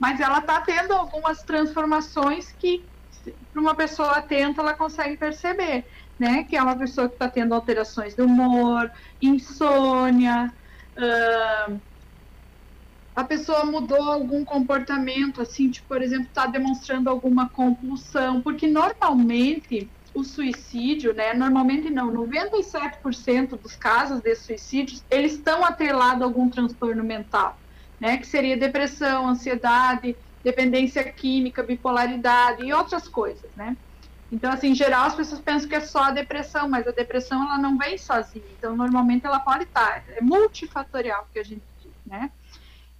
Mas 0.00 0.20
ela 0.20 0.38
está 0.38 0.60
tendo 0.60 0.94
algumas 0.94 1.42
transformações 1.42 2.52
que 2.52 2.84
para 3.52 3.60
uma 3.60 3.74
pessoa 3.74 4.12
atenta 4.12 4.62
ela 4.62 4.72
consegue 4.72 5.16
perceber 5.16 5.84
né? 6.18 6.44
Que 6.44 6.56
é 6.56 6.62
uma 6.62 6.76
pessoa 6.78 7.08
que 7.08 7.14
está 7.14 7.28
tendo 7.30 7.54
alterações 7.54 8.14
de 8.14 8.22
humor, 8.22 8.90
insônia, 9.20 10.52
uh, 10.98 11.80
a 13.18 13.24
pessoa 13.24 13.64
mudou 13.64 14.00
algum 14.00 14.44
comportamento, 14.44 15.42
assim, 15.42 15.72
tipo, 15.72 15.88
por 15.88 16.00
exemplo, 16.00 16.28
está 16.28 16.46
demonstrando 16.46 17.10
alguma 17.10 17.50
compulsão, 17.50 18.40
porque 18.42 18.68
normalmente 18.68 19.92
o 20.14 20.22
suicídio, 20.22 21.12
né? 21.12 21.34
Normalmente 21.34 21.90
não, 21.90 22.12
97% 22.12 23.60
dos 23.60 23.74
casos 23.76 24.20
de 24.20 24.34
suicídios, 24.36 25.04
eles 25.10 25.32
estão 25.32 25.64
atrelados 25.64 26.22
a 26.22 26.26
algum 26.26 26.48
transtorno 26.48 27.02
mental, 27.02 27.60
né? 28.00 28.18
Que 28.18 28.26
seria 28.26 28.56
depressão, 28.56 29.26
ansiedade, 29.28 30.16
dependência 30.44 31.02
química, 31.12 31.64
bipolaridade 31.64 32.64
e 32.64 32.72
outras 32.72 33.08
coisas, 33.08 33.50
né? 33.56 33.76
Então, 34.30 34.52
assim, 34.52 34.68
em 34.68 34.74
geral, 34.74 35.06
as 35.06 35.14
pessoas 35.14 35.40
pensam 35.40 35.68
que 35.68 35.74
é 35.74 35.80
só 35.80 36.04
a 36.04 36.10
depressão, 36.10 36.68
mas 36.68 36.86
a 36.86 36.92
depressão 36.92 37.42
ela 37.42 37.58
não 37.58 37.78
vem 37.78 37.96
sozinha. 37.96 38.44
Então, 38.52 38.76
normalmente 38.76 39.24
ela 39.26 39.40
pode 39.40 39.64
estar, 39.64 40.04
é 40.08 40.20
multifatorial 40.20 41.26
que 41.32 41.38
a 41.38 41.44
gente 41.44 41.64
diz, 41.82 41.94
né? 42.06 42.30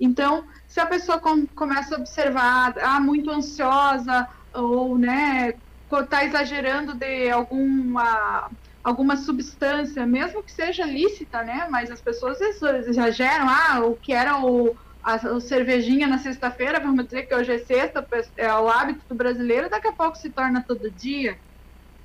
Então, 0.01 0.47
se 0.67 0.81
a 0.81 0.87
pessoa 0.87 1.19
com, 1.19 1.47
começa 1.49 1.95
a 1.95 1.99
observar, 1.99 2.75
ah, 2.79 3.01
muito 3.01 3.31
ansiosa, 3.31 4.27
ou, 4.55 4.97
né, 4.97 5.55
está 5.93 6.25
exagerando 6.25 6.95
de 6.95 7.31
alguma 7.31 8.51
alguma 8.83 9.17
substância, 9.17 10.07
mesmo 10.07 10.43
que 10.43 10.53
seja 10.53 10.87
lícita, 10.87 11.43
né? 11.43 11.67
Mas 11.71 11.91
as 11.91 12.01
pessoas 12.01 12.41
exageram, 12.41 13.47
ah, 13.49 13.81
o 13.85 13.97
que 13.97 14.15
era 14.15 14.39
o 14.39 14.75
a, 15.09 15.41
cervejinha 15.41 16.07
na 16.07 16.19
sexta-feira, 16.19 16.79
vamos 16.79 17.07
dizer 17.07 17.23
que 17.23 17.35
hoje 17.35 17.53
é 17.53 17.59
sexta, 17.59 18.07
é 18.37 18.53
o 18.53 18.69
hábito 18.69 19.01
do 19.09 19.15
brasileiro, 19.15 19.71
daqui 19.71 19.89
a 19.89 19.93
pouco 19.93 20.19
se 20.19 20.29
torna 20.29 20.63
todo 20.63 20.91
dia. 20.91 21.39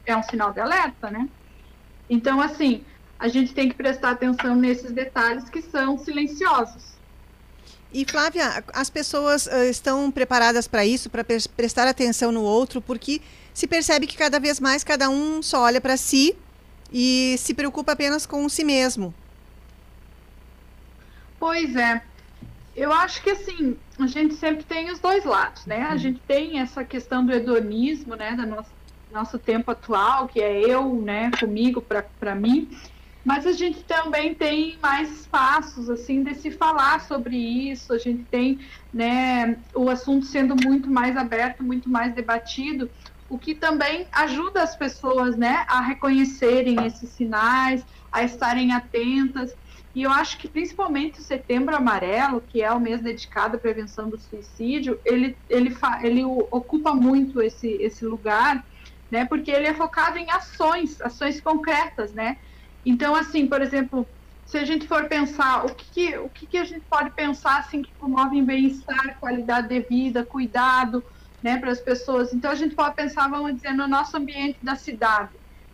É 0.06 0.16
um 0.16 0.24
sinal 0.24 0.54
de 0.54 0.62
alerta, 0.62 1.12
né? 1.12 1.28
Então, 2.10 2.40
assim, 2.40 2.84
a 3.20 3.28
gente 3.28 3.54
tem 3.54 3.68
que 3.68 3.76
prestar 3.76 4.12
atenção 4.12 4.56
nesses 4.56 4.92
detalhes 4.92 5.50
que 5.50 5.62
são 5.62 5.98
silenciosos. 5.98 6.94
E 7.94 8.06
Flávia, 8.06 8.64
as 8.74 8.90
pessoas 8.90 9.48
uh, 9.48 9.64
estão 9.70 10.10
preparadas 10.10 10.66
para 10.66 10.86
isso, 10.86 11.10
para 11.10 11.24
prestar 11.24 11.88
atenção 11.88 12.32
no 12.32 12.42
outro, 12.42 12.82
porque 12.82 13.22
se 13.54 13.68
percebe 13.68 14.08
que 14.08 14.18
cada 14.18 14.40
vez 14.40 14.60
mais 14.62 14.84
cada 14.84 15.10
um 15.10 15.44
só 15.44 15.62
olha 15.62 15.82
para 15.82 15.98
si 15.98 16.36
e 16.92 17.36
se 17.38 17.54
preocupa 17.54 17.92
apenas 17.92 18.26
com 18.26 18.48
si 18.48 18.64
mesmo. 18.64 19.14
Pois 21.38 21.76
é. 21.76 22.02
Eu 22.76 22.92
acho 22.92 23.22
que 23.22 23.30
assim, 23.32 23.78
a 24.00 24.08
gente 24.08 24.36
sempre 24.36 24.64
tem 24.64 24.92
os 24.92 25.00
dois 25.00 25.24
lados, 25.24 25.66
né? 25.66 25.84
A 25.84 25.92
uhum. 25.92 25.98
gente 25.98 26.20
tem 26.22 26.60
essa 26.60 26.84
questão 26.84 27.26
do 27.26 27.32
hedonismo, 27.32 28.16
né, 28.16 28.36
da 28.36 28.46
nossa 28.46 28.72
nosso 29.14 29.38
tempo 29.38 29.70
atual, 29.70 30.28
que 30.28 30.42
é 30.42 30.60
eu, 30.60 31.00
né, 31.00 31.30
comigo, 31.40 31.82
para 31.82 32.34
mim, 32.34 32.70
mas 33.24 33.46
a 33.46 33.54
gente 33.54 33.84
também 33.84 34.34
tem 34.34 34.78
mais 34.82 35.22
espaços, 35.22 35.90
assim, 35.90 36.24
de 36.24 36.34
se 36.36 36.52
falar 36.52 37.00
sobre 37.00 37.38
isso, 37.38 37.94
a 37.94 37.98
gente 37.98 38.24
tem, 38.26 38.60
né, 38.92 39.62
o 39.74 39.90
assunto 39.90 40.26
sendo 40.26 40.56
muito 40.56 40.90
mais 40.90 41.16
aberto, 41.16 41.64
muito 41.64 41.90
mais 41.90 42.14
debatido, 42.14 42.90
o 43.30 43.38
que 43.38 43.56
também 43.56 44.08
ajuda 44.12 44.62
as 44.62 44.76
pessoas, 44.76 45.38
né, 45.38 45.64
a 45.70 45.80
reconhecerem 45.80 46.86
esses 46.86 47.12
sinais, 47.12 47.86
a 48.12 48.24
estarem 48.24 48.74
atentas, 48.74 49.56
e 49.96 50.04
eu 50.04 50.12
acho 50.12 50.38
que 50.40 50.48
principalmente 50.48 51.20
o 51.20 51.24
Setembro 51.24 51.76
Amarelo, 51.76 52.42
que 52.42 52.64
é 52.64 52.72
o 52.72 52.80
mês 52.80 53.02
dedicado 53.02 53.58
à 53.58 53.60
prevenção 53.60 54.10
do 54.10 54.18
suicídio, 54.18 55.00
ele, 55.06 55.38
ele, 55.48 55.76
ele 56.02 56.26
ocupa 56.26 56.94
muito 56.96 57.40
esse, 57.42 57.68
esse 57.74 58.04
lugar, 58.04 58.66
né? 59.12 59.24
Porque 59.26 59.52
ele 59.52 59.68
é 59.68 59.74
focado 59.74 60.18
em 60.18 60.32
ações, 60.32 61.00
ações 61.00 61.40
concretas, 61.40 62.12
né? 62.12 62.38
Então, 62.84 63.16
assim, 63.16 63.46
por 63.46 63.62
exemplo, 63.62 64.08
se 64.46 64.58
a 64.58 64.66
gente 64.66 64.88
for 64.88 65.08
pensar 65.08 65.66
o 65.66 65.76
que, 65.76 66.18
o 66.18 66.30
que, 66.30 66.58
a 66.58 66.64
gente 66.64 66.86
pode 66.90 67.12
pensar 67.12 67.60
assim 67.60 67.84
que 67.84 67.94
promove 67.94 68.42
bem-estar, 68.42 69.20
qualidade 69.20 69.68
de 69.68 69.80
vida, 69.82 70.26
cuidado, 70.26 71.04
né, 71.42 71.58
para 71.58 71.72
as 71.72 71.80
pessoas. 71.80 72.34
Então 72.34 72.50
a 72.50 72.56
gente 72.56 72.76
pode 72.76 72.96
pensar, 72.96 73.30
vamos 73.30 73.56
dizer, 73.56 73.74
no 73.74 73.88
nosso 73.88 74.18
ambiente 74.18 74.58
da 74.62 74.76
cidade, 74.76 75.32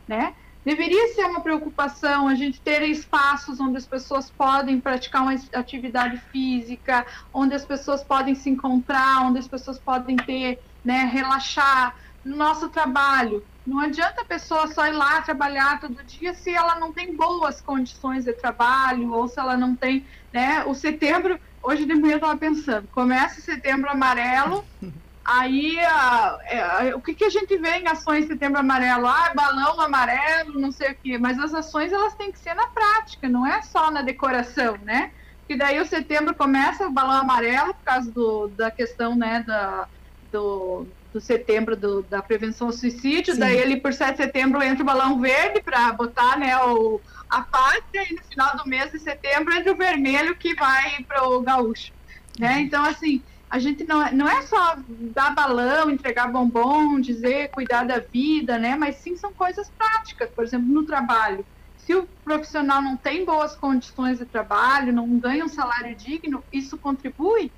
né? 0.08 0.36
Deveria 0.70 1.16
ser 1.16 1.26
uma 1.26 1.42
preocupação 1.42 2.28
a 2.28 2.36
gente 2.36 2.62
ter 2.62 2.84
espaços 2.84 3.60
onde 3.60 3.78
as 3.78 3.88
pessoas 3.88 4.30
podem 4.30 4.80
praticar 4.80 5.24
uma 5.24 5.34
atividade 5.56 6.18
física, 6.32 7.08
onde 7.34 7.56
as 7.56 7.66
pessoas 7.66 8.04
podem 8.04 8.36
se 8.36 8.52
encontrar, 8.52 9.26
onde 9.26 9.40
as 9.40 9.48
pessoas 9.48 9.80
podem 9.80 10.16
ter, 10.16 10.60
né, 10.86 11.10
relaxar, 11.12 11.96
no 12.24 12.36
nosso 12.36 12.70
trabalho. 12.70 13.44
Não 13.66 13.80
adianta 13.80 14.22
a 14.22 14.26
pessoa 14.26 14.68
só 14.68 14.86
ir 14.86 14.92
lá 14.92 15.20
trabalhar 15.24 15.80
todo 15.80 16.04
dia 16.04 16.36
se 16.36 16.52
ela 16.52 16.76
não 16.76 16.94
tem 16.94 17.16
boas 17.16 17.60
condições 17.60 18.26
de 18.26 18.34
trabalho 18.34 19.12
ou 19.12 19.28
se 19.28 19.40
ela 19.40 19.58
não 19.58 19.76
tem, 19.76 20.06
né? 20.32 20.64
O 20.66 20.76
setembro, 20.76 21.40
hoje 21.64 21.84
de 21.88 21.96
manhã 21.96 22.14
eu 22.14 22.18
estava 22.18 22.38
pensando, 22.38 22.88
começa 22.90 23.42
setembro 23.42 23.90
amarelo, 23.90 24.64
aí 25.30 25.80
a, 25.80 26.40
é, 26.46 26.96
o 26.96 27.02
que, 27.02 27.14
que 27.14 27.24
a 27.24 27.30
gente 27.30 27.56
vê 27.58 27.78
em 27.78 27.88
ações 27.88 28.26
setembro 28.26 28.60
amarelo? 28.60 29.06
Ah, 29.06 29.32
balão 29.36 29.80
amarelo, 29.80 30.60
não 30.60 30.72
sei 30.72 30.92
o 30.92 30.96
quê, 30.96 31.18
mas 31.20 31.38
as 31.38 31.54
ações 31.54 31.94
elas 31.94 32.16
têm 32.16 32.32
que 32.32 32.40
ser 32.40 32.56
na 32.56 32.66
prática, 32.66 33.30
não 33.30 33.46
é 33.46 33.62
só 33.62 33.92
na 33.92 34.02
decoração, 34.02 34.76
né? 34.84 35.12
Que 35.48 35.56
daí 35.56 35.80
o 35.80 35.86
setembro 35.86 36.34
começa 36.34 36.88
o 36.88 36.92
balão 36.92 37.22
amarelo 37.22 37.76
por 37.76 37.84
causa 37.84 38.12
do, 38.12 38.48
da 38.48 38.72
questão, 38.72 39.16
né, 39.16 39.44
da, 39.46 39.88
do, 40.32 40.88
do 41.14 41.22
setembro 41.22 41.76
do, 41.76 42.02
da 42.02 42.24
prevenção 42.24 42.68
ao 42.68 42.74
suicídio, 42.74 43.36
Sim. 43.36 43.40
daí 43.40 43.58
ele 43.58 43.78
por 43.78 43.94
7 43.94 44.12
de 44.12 44.24
setembro 44.24 44.64
entra 44.64 44.82
o 44.82 44.86
balão 44.86 45.20
verde 45.20 45.62
para 45.62 45.92
botar 45.94 46.40
né, 46.40 46.58
o, 46.58 47.00
a 47.30 47.42
pátria 47.42 48.04
e 48.10 48.16
no 48.16 48.24
final 48.24 48.58
do 48.58 48.68
mês 48.68 48.92
de 48.92 48.98
setembro 48.98 49.54
entra 49.54 49.72
o 49.72 49.76
vermelho 49.76 50.36
que 50.36 50.56
vai 50.56 51.04
para 51.08 51.28
o 51.28 51.40
gaúcho. 51.42 51.92
Né? 52.40 52.54
Uhum. 52.54 52.60
Então, 52.62 52.84
assim, 52.84 53.22
a 53.50 53.58
gente 53.58 53.84
não 53.86 54.06
é, 54.06 54.12
não 54.12 54.30
é 54.30 54.42
só 54.44 54.78
dar 54.88 55.34
balão, 55.34 55.90
entregar 55.90 56.28
bombom, 56.28 57.00
dizer 57.00 57.50
cuidar 57.50 57.84
da 57.84 58.00
vida, 58.00 58.60
né? 58.60 58.76
Mas 58.76 58.98
sim 58.98 59.16
são 59.16 59.34
coisas 59.34 59.70
práticas, 59.72 60.30
por 60.30 60.44
exemplo, 60.44 60.68
no 60.68 60.86
trabalho. 60.86 61.44
Se 61.78 61.96
o 61.96 62.08
profissional 62.24 62.82
não 62.82 62.96
tem 62.96 63.26
boas 63.26 63.56
condições 63.56 64.20
de 64.20 64.26
trabalho, 64.26 64.94
não 64.94 65.18
ganha 65.18 65.44
um 65.44 65.50
salário 65.50 65.96
digno, 65.96 66.44
isso 66.54 66.78
contribui 66.78 67.52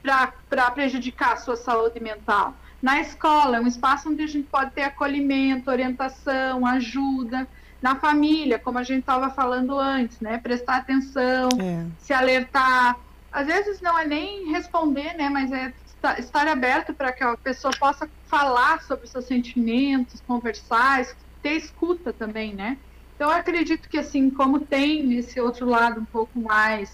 para 0.00 0.70
prejudicar 0.70 1.32
a 1.32 1.36
sua 1.38 1.56
saúde 1.56 1.98
mental. 1.98 2.54
Na 2.80 3.00
escola, 3.00 3.56
é 3.56 3.60
um 3.60 3.66
espaço 3.66 4.10
onde 4.10 4.22
a 4.22 4.26
gente 4.26 4.46
pode 4.48 4.70
ter 4.72 4.82
acolhimento, 4.82 5.70
orientação, 5.70 6.64
ajuda. 6.66 7.48
Na 7.82 7.96
família, 7.96 8.58
como 8.58 8.78
a 8.78 8.82
gente 8.82 9.00
estava 9.00 9.30
falando 9.30 9.78
antes, 9.78 10.20
né? 10.20 10.38
Prestar 10.38 10.76
atenção, 10.76 11.48
é. 11.60 11.86
se 11.98 12.12
alertar. 12.12 12.96
Às 13.34 13.48
vezes 13.48 13.80
não 13.82 13.98
é 13.98 14.06
nem 14.06 14.52
responder, 14.52 15.12
né? 15.14 15.28
Mas 15.28 15.50
é 15.50 15.72
estar 16.20 16.46
aberto 16.46 16.94
para 16.94 17.12
que 17.12 17.24
a 17.24 17.36
pessoa 17.36 17.72
possa 17.80 18.08
falar 18.30 18.80
sobre 18.82 19.08
seus 19.08 19.26
sentimentos, 19.26 20.20
conversar, 20.20 21.04
ter 21.42 21.54
escuta 21.56 22.12
também, 22.12 22.54
né? 22.54 22.78
Então, 23.16 23.28
eu 23.30 23.36
acredito 23.36 23.88
que, 23.88 23.98
assim, 23.98 24.30
como 24.30 24.66
tem 24.66 25.14
esse 25.18 25.40
outro 25.40 25.66
lado 25.66 26.00
um 26.00 26.06
pouco 26.06 26.40
mais 26.40 26.90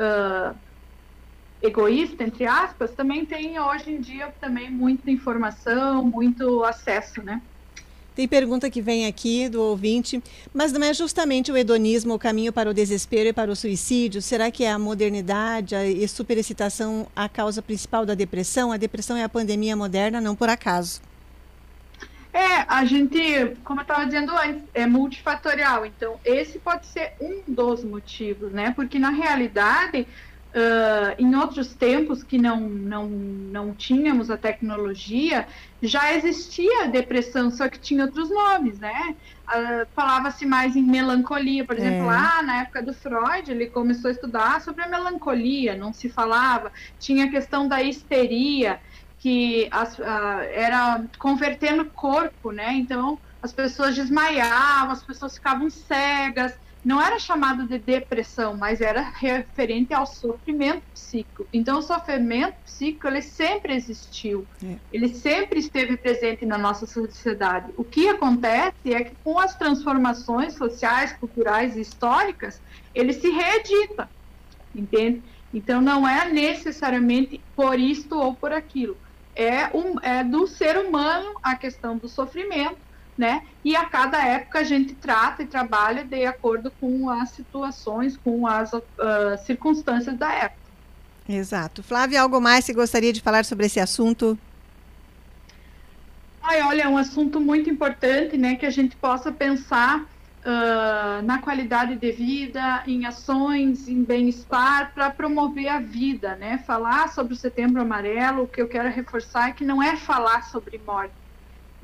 uh, 0.00 0.56
egoísta, 1.60 2.22
entre 2.22 2.46
aspas, 2.46 2.94
também 2.94 3.26
tem 3.26 3.58
hoje 3.58 3.90
em 3.90 4.00
dia 4.00 4.32
também 4.40 4.70
muita 4.70 5.10
informação, 5.10 6.04
muito 6.04 6.62
acesso, 6.62 7.20
né? 7.24 7.40
Tem 8.14 8.28
pergunta 8.28 8.70
que 8.70 8.80
vem 8.80 9.06
aqui 9.06 9.48
do 9.48 9.60
ouvinte, 9.60 10.22
mas 10.52 10.72
não 10.72 10.84
é 10.86 10.94
justamente 10.94 11.50
o 11.50 11.56
hedonismo 11.56 12.14
o 12.14 12.18
caminho 12.18 12.52
para 12.52 12.70
o 12.70 12.74
desespero 12.74 13.30
e 13.30 13.32
para 13.32 13.50
o 13.50 13.56
suicídio? 13.56 14.22
Será 14.22 14.52
que 14.52 14.62
é 14.62 14.70
a 14.70 14.78
modernidade 14.78 15.74
e 15.74 16.06
superexcitação 16.06 17.08
a 17.16 17.28
causa 17.28 17.60
principal 17.60 18.06
da 18.06 18.14
depressão? 18.14 18.70
A 18.70 18.76
depressão 18.76 19.16
é 19.16 19.24
a 19.24 19.28
pandemia 19.28 19.74
moderna, 19.74 20.20
não 20.20 20.36
por 20.36 20.48
acaso. 20.48 21.02
É, 22.32 22.64
a 22.68 22.84
gente, 22.84 23.56
como 23.64 23.80
eu 23.80 23.82
estava 23.82 24.04
dizendo 24.04 24.36
antes, 24.36 24.62
é 24.74 24.86
multifatorial. 24.86 25.84
Então, 25.84 26.18
esse 26.24 26.58
pode 26.58 26.86
ser 26.86 27.14
um 27.20 27.42
dos 27.46 27.82
motivos, 27.82 28.52
né? 28.52 28.72
Porque 28.74 28.98
na 28.98 29.10
realidade 29.10 30.06
Uh, 30.54 31.20
em 31.20 31.34
outros 31.34 31.74
tempos 31.74 32.22
que 32.22 32.38
não, 32.38 32.60
não, 32.60 33.08
não 33.08 33.74
tínhamos 33.74 34.30
a 34.30 34.36
tecnologia, 34.36 35.48
já 35.82 36.14
existia 36.14 36.86
depressão, 36.86 37.50
só 37.50 37.68
que 37.68 37.76
tinha 37.76 38.04
outros 38.04 38.30
nomes, 38.30 38.78
né? 38.78 39.16
Uh, 39.48 39.84
Falava-se 39.96 40.46
mais 40.46 40.76
em 40.76 40.82
melancolia, 40.82 41.64
por 41.64 41.76
exemplo, 41.76 42.04
é. 42.04 42.06
lá 42.06 42.40
na 42.40 42.62
época 42.62 42.82
do 42.82 42.94
Freud, 42.94 43.50
ele 43.50 43.66
começou 43.66 44.08
a 44.08 44.12
estudar 44.12 44.60
sobre 44.60 44.84
a 44.84 44.88
melancolia, 44.88 45.74
não 45.74 45.92
se 45.92 46.08
falava. 46.08 46.70
Tinha 47.00 47.24
a 47.24 47.28
questão 47.28 47.66
da 47.66 47.82
histeria, 47.82 48.78
que 49.18 49.66
as, 49.72 49.98
uh, 49.98 50.04
era 50.52 51.02
converter 51.18 51.72
no 51.72 51.86
corpo, 51.86 52.52
né? 52.52 52.74
Então, 52.74 53.18
as 53.42 53.52
pessoas 53.52 53.96
desmaiavam, 53.96 54.92
as 54.92 55.02
pessoas 55.02 55.34
ficavam 55.34 55.68
cegas, 55.68 56.54
não 56.84 57.00
era 57.00 57.18
chamado 57.18 57.66
de 57.66 57.78
depressão, 57.78 58.56
mas 58.56 58.80
era 58.80 59.00
referente 59.00 59.94
ao 59.94 60.06
sofrimento 60.06 60.82
psíquico. 60.92 61.46
Então, 61.52 61.78
o 61.78 61.82
sofrimento 61.82 62.56
psíquico 62.64 63.08
ele 63.08 63.22
sempre 63.22 63.74
existiu, 63.74 64.46
é. 64.62 64.76
ele 64.92 65.08
sempre 65.08 65.60
esteve 65.60 65.96
presente 65.96 66.44
na 66.44 66.58
nossa 66.58 66.86
sociedade. 66.86 67.72
O 67.76 67.84
que 67.84 68.08
acontece 68.08 68.92
é 68.92 69.02
que 69.04 69.16
com 69.24 69.38
as 69.38 69.56
transformações 69.56 70.54
sociais, 70.54 71.12
culturais 71.14 71.74
e 71.76 71.80
históricas, 71.80 72.60
ele 72.94 73.14
se 73.14 73.30
reedita, 73.30 74.08
entende? 74.74 75.22
Então, 75.54 75.80
não 75.80 76.06
é 76.06 76.28
necessariamente 76.30 77.40
por 77.56 77.78
isto 77.78 78.18
ou 78.18 78.34
por 78.34 78.52
aquilo. 78.52 78.96
É, 79.34 79.66
um, 79.74 79.98
é 80.00 80.22
do 80.22 80.46
ser 80.46 80.76
humano 80.76 81.34
a 81.42 81.56
questão 81.56 81.96
do 81.96 82.08
sofrimento 82.08 82.76
né? 83.16 83.42
E 83.64 83.74
a 83.76 83.84
cada 83.84 84.18
época 84.24 84.58
a 84.58 84.64
gente 84.64 84.94
trata 84.94 85.42
e 85.42 85.46
trabalha 85.46 86.04
de 86.04 86.26
acordo 86.26 86.70
com 86.80 87.08
as 87.08 87.30
situações, 87.30 88.16
com 88.16 88.46
as 88.46 88.72
uh, 88.72 88.82
circunstâncias 89.46 90.16
da 90.16 90.32
época. 90.32 90.64
Exato. 91.28 91.82
Flávia, 91.82 92.20
algo 92.20 92.40
mais 92.40 92.66
que 92.66 92.74
gostaria 92.74 93.12
de 93.12 93.20
falar 93.20 93.44
sobre 93.44 93.66
esse 93.66 93.80
assunto? 93.80 94.38
Ai, 96.42 96.60
olha, 96.62 96.82
é 96.82 96.88
um 96.88 96.98
assunto 96.98 97.40
muito 97.40 97.70
importante, 97.70 98.36
né? 98.36 98.56
Que 98.56 98.66
a 98.66 98.70
gente 98.70 98.94
possa 98.96 99.32
pensar 99.32 100.00
uh, 100.00 101.22
na 101.22 101.38
qualidade 101.38 101.96
de 101.96 102.12
vida, 102.12 102.82
em 102.86 103.06
ações, 103.06 103.88
em 103.88 104.04
bem-estar, 104.04 104.92
para 104.92 105.08
promover 105.08 105.68
a 105.68 105.80
vida, 105.80 106.36
né? 106.36 106.58
Falar 106.66 107.08
sobre 107.08 107.32
o 107.32 107.36
Setembro 107.36 107.80
Amarelo, 107.80 108.42
o 108.42 108.48
que 108.48 108.60
eu 108.60 108.68
quero 108.68 108.90
reforçar 108.90 109.48
é 109.48 109.52
que 109.52 109.64
não 109.64 109.82
é 109.82 109.96
falar 109.96 110.42
sobre 110.42 110.78
morte 110.84 111.23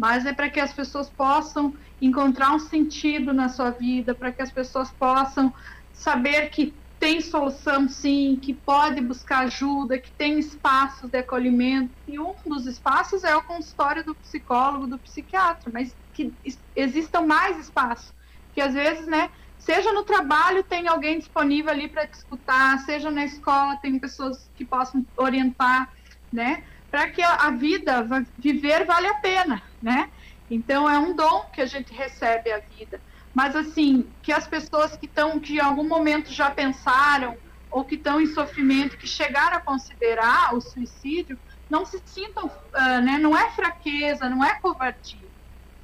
mas 0.00 0.24
é 0.24 0.32
para 0.32 0.48
que 0.48 0.58
as 0.58 0.72
pessoas 0.72 1.10
possam 1.10 1.74
encontrar 2.00 2.54
um 2.54 2.58
sentido 2.58 3.34
na 3.34 3.50
sua 3.50 3.70
vida, 3.70 4.14
para 4.14 4.32
que 4.32 4.40
as 4.40 4.50
pessoas 4.50 4.90
possam 4.90 5.52
saber 5.92 6.48
que 6.48 6.80
tem 6.98 7.20
solução 7.20 7.86
sim, 7.86 8.40
que 8.42 8.54
pode 8.54 9.02
buscar 9.02 9.40
ajuda, 9.40 9.98
que 9.98 10.10
tem 10.16 10.38
espaços 10.38 11.10
de 11.10 11.18
acolhimento. 11.18 11.94
E 12.08 12.18
um 12.18 12.34
dos 12.46 12.66
espaços 12.66 13.24
é 13.24 13.36
o 13.36 13.42
consultório 13.42 14.02
do 14.02 14.14
psicólogo, 14.14 14.86
do 14.86 14.98
psiquiatra, 14.98 15.70
mas 15.70 15.94
que 16.14 16.34
existam 16.74 17.20
mais 17.20 17.58
espaços. 17.58 18.14
Que 18.52 18.62
às 18.62 18.72
vezes, 18.72 19.06
né, 19.06 19.28
seja 19.58 19.92
no 19.92 20.02
trabalho 20.04 20.64
tem 20.64 20.88
alguém 20.88 21.18
disponível 21.18 21.70
ali 21.70 21.88
para 21.88 22.06
te 22.06 22.14
escutar, 22.14 22.78
seja 22.86 23.10
na 23.10 23.26
escola 23.26 23.76
tem 23.82 24.00
pessoas 24.00 24.50
que 24.54 24.64
possam 24.64 25.06
orientar, 25.18 25.90
né? 26.32 26.64
Para 26.90 27.08
que 27.08 27.22
a 27.22 27.50
vida, 27.50 28.06
viver 28.38 28.84
vale 28.84 29.06
a 29.06 29.14
pena, 29.14 29.62
né? 29.80 30.10
Então 30.50 30.88
é 30.90 30.98
um 30.98 31.14
dom 31.14 31.46
que 31.52 31.60
a 31.60 31.66
gente 31.66 31.92
recebe 31.94 32.50
a 32.50 32.58
vida. 32.58 33.00
Mas 33.32 33.54
assim, 33.54 34.08
que 34.22 34.32
as 34.32 34.46
pessoas 34.46 34.96
que 34.96 35.06
estão, 35.06 35.38
que 35.38 35.56
em 35.56 35.60
algum 35.60 35.86
momento 35.86 36.32
já 36.32 36.50
pensaram 36.50 37.36
ou 37.70 37.84
que 37.84 37.94
estão 37.94 38.20
em 38.20 38.26
sofrimento, 38.26 38.96
que 38.96 39.06
chegaram 39.06 39.56
a 39.56 39.60
considerar 39.60 40.54
o 40.54 40.60
suicídio, 40.60 41.38
não 41.68 41.86
se 41.86 42.02
sintam, 42.04 42.46
uh, 42.46 43.00
né? 43.00 43.16
Não 43.18 43.36
é 43.36 43.48
fraqueza, 43.50 44.28
não 44.28 44.44
é 44.44 44.58
covardia, 44.58 45.28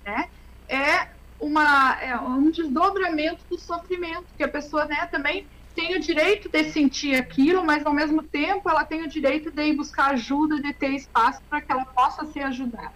né? 0.04 0.28
É 0.68 1.08
uma 1.38 1.96
é 2.00 2.18
um 2.18 2.50
desdobramento 2.50 3.44
do 3.48 3.56
sofrimento 3.56 4.26
que 4.36 4.42
a 4.42 4.48
pessoa, 4.48 4.86
né? 4.86 5.06
Também 5.06 5.46
tem 5.76 5.95
o 5.95 6.00
direito 6.00 6.49
de 6.49 6.64
sentir 6.73 7.14
aquilo, 7.14 7.64
mas 7.64 7.85
ao 7.85 7.92
mesmo 7.92 8.23
tempo 8.23 8.68
ela 8.68 8.85
tem 8.85 9.02
o 9.02 9.09
direito 9.09 9.50
de 9.50 9.62
ir 9.62 9.75
buscar 9.75 10.12
ajuda, 10.12 10.61
de 10.61 10.73
ter 10.73 10.88
espaço 10.88 11.40
para 11.49 11.61
que 11.61 11.71
ela 11.71 11.85
possa 11.85 12.25
ser 12.33 12.40
ajudada, 12.40 12.95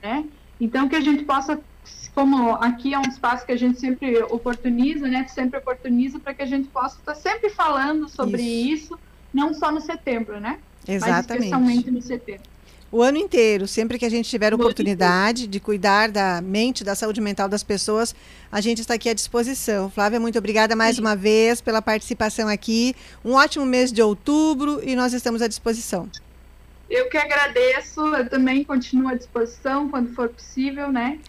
né? 0.00 0.24
Então 0.60 0.88
que 0.88 0.94
a 0.94 1.00
gente 1.00 1.24
possa, 1.24 1.60
como 2.14 2.54
aqui 2.54 2.94
é 2.94 2.98
um 2.98 3.02
espaço 3.02 3.44
que 3.44 3.52
a 3.52 3.56
gente 3.56 3.80
sempre 3.80 4.22
oportuniza, 4.22 5.08
né? 5.08 5.26
Sempre 5.26 5.58
oportuniza 5.58 6.20
para 6.20 6.32
que 6.32 6.42
a 6.42 6.46
gente 6.46 6.68
possa 6.68 6.98
estar 6.98 7.16
sempre 7.16 7.50
falando 7.50 8.08
sobre 8.08 8.42
isso, 8.42 8.94
isso 8.94 8.98
não 9.34 9.52
só 9.52 9.72
no 9.72 9.80
setembro, 9.80 10.38
né? 10.38 10.60
Exatamente. 10.86 11.28
Mas 11.28 11.30
especialmente 11.30 11.90
no 11.90 12.00
setembro. 12.00 12.49
O 12.92 13.02
ano 13.02 13.18
inteiro, 13.18 13.68
sempre 13.68 14.00
que 14.00 14.04
a 14.04 14.08
gente 14.08 14.28
tiver 14.28 14.52
oportunidade 14.52 15.46
de 15.46 15.60
cuidar 15.60 16.10
da 16.10 16.40
mente, 16.40 16.82
da 16.82 16.96
saúde 16.96 17.20
mental 17.20 17.48
das 17.48 17.62
pessoas, 17.62 18.12
a 18.50 18.60
gente 18.60 18.80
está 18.80 18.94
aqui 18.94 19.08
à 19.08 19.14
disposição. 19.14 19.88
Flávia, 19.88 20.18
muito 20.18 20.36
obrigada 20.36 20.74
mais 20.74 20.96
Sim. 20.96 21.02
uma 21.02 21.14
vez 21.14 21.60
pela 21.60 21.80
participação 21.80 22.48
aqui. 22.48 22.96
Um 23.24 23.34
ótimo 23.34 23.64
mês 23.64 23.92
de 23.92 24.02
outubro 24.02 24.80
e 24.82 24.96
nós 24.96 25.12
estamos 25.12 25.40
à 25.40 25.46
disposição. 25.46 26.08
Eu 26.88 27.08
que 27.08 27.16
agradeço, 27.16 28.00
eu 28.00 28.28
também 28.28 28.64
continuo 28.64 29.08
à 29.08 29.14
disposição 29.14 29.88
quando 29.88 30.12
for 30.12 30.28
possível, 30.28 30.90
né? 30.90 31.20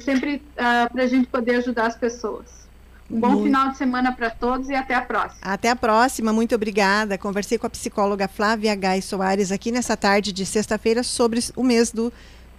Sempre 0.00 0.36
uh, 0.36 0.40
ah, 0.56 0.90
para 0.92 1.04
a 1.04 1.06
gente 1.06 1.28
poder 1.28 1.54
ajudar 1.56 1.86
as 1.86 1.96
pessoas. 1.96 2.65
Um 3.10 3.20
bom 3.20 3.30
muito... 3.30 3.44
final 3.44 3.70
de 3.70 3.78
semana 3.78 4.12
para 4.12 4.30
todos 4.30 4.68
e 4.68 4.74
até 4.74 4.94
a 4.94 5.00
próxima. 5.00 5.40
Até 5.42 5.70
a 5.70 5.76
próxima, 5.76 6.32
muito 6.32 6.54
obrigada. 6.54 7.16
Conversei 7.16 7.58
com 7.58 7.66
a 7.66 7.70
psicóloga 7.70 8.28
Flávia 8.28 8.74
Gai 8.74 9.00
Soares 9.00 9.52
aqui 9.52 9.70
nessa 9.70 9.96
tarde 9.96 10.32
de 10.32 10.44
sexta-feira 10.44 11.02
sobre 11.02 11.40
o 11.54 11.62
mês 11.62 11.92
do 11.92 12.12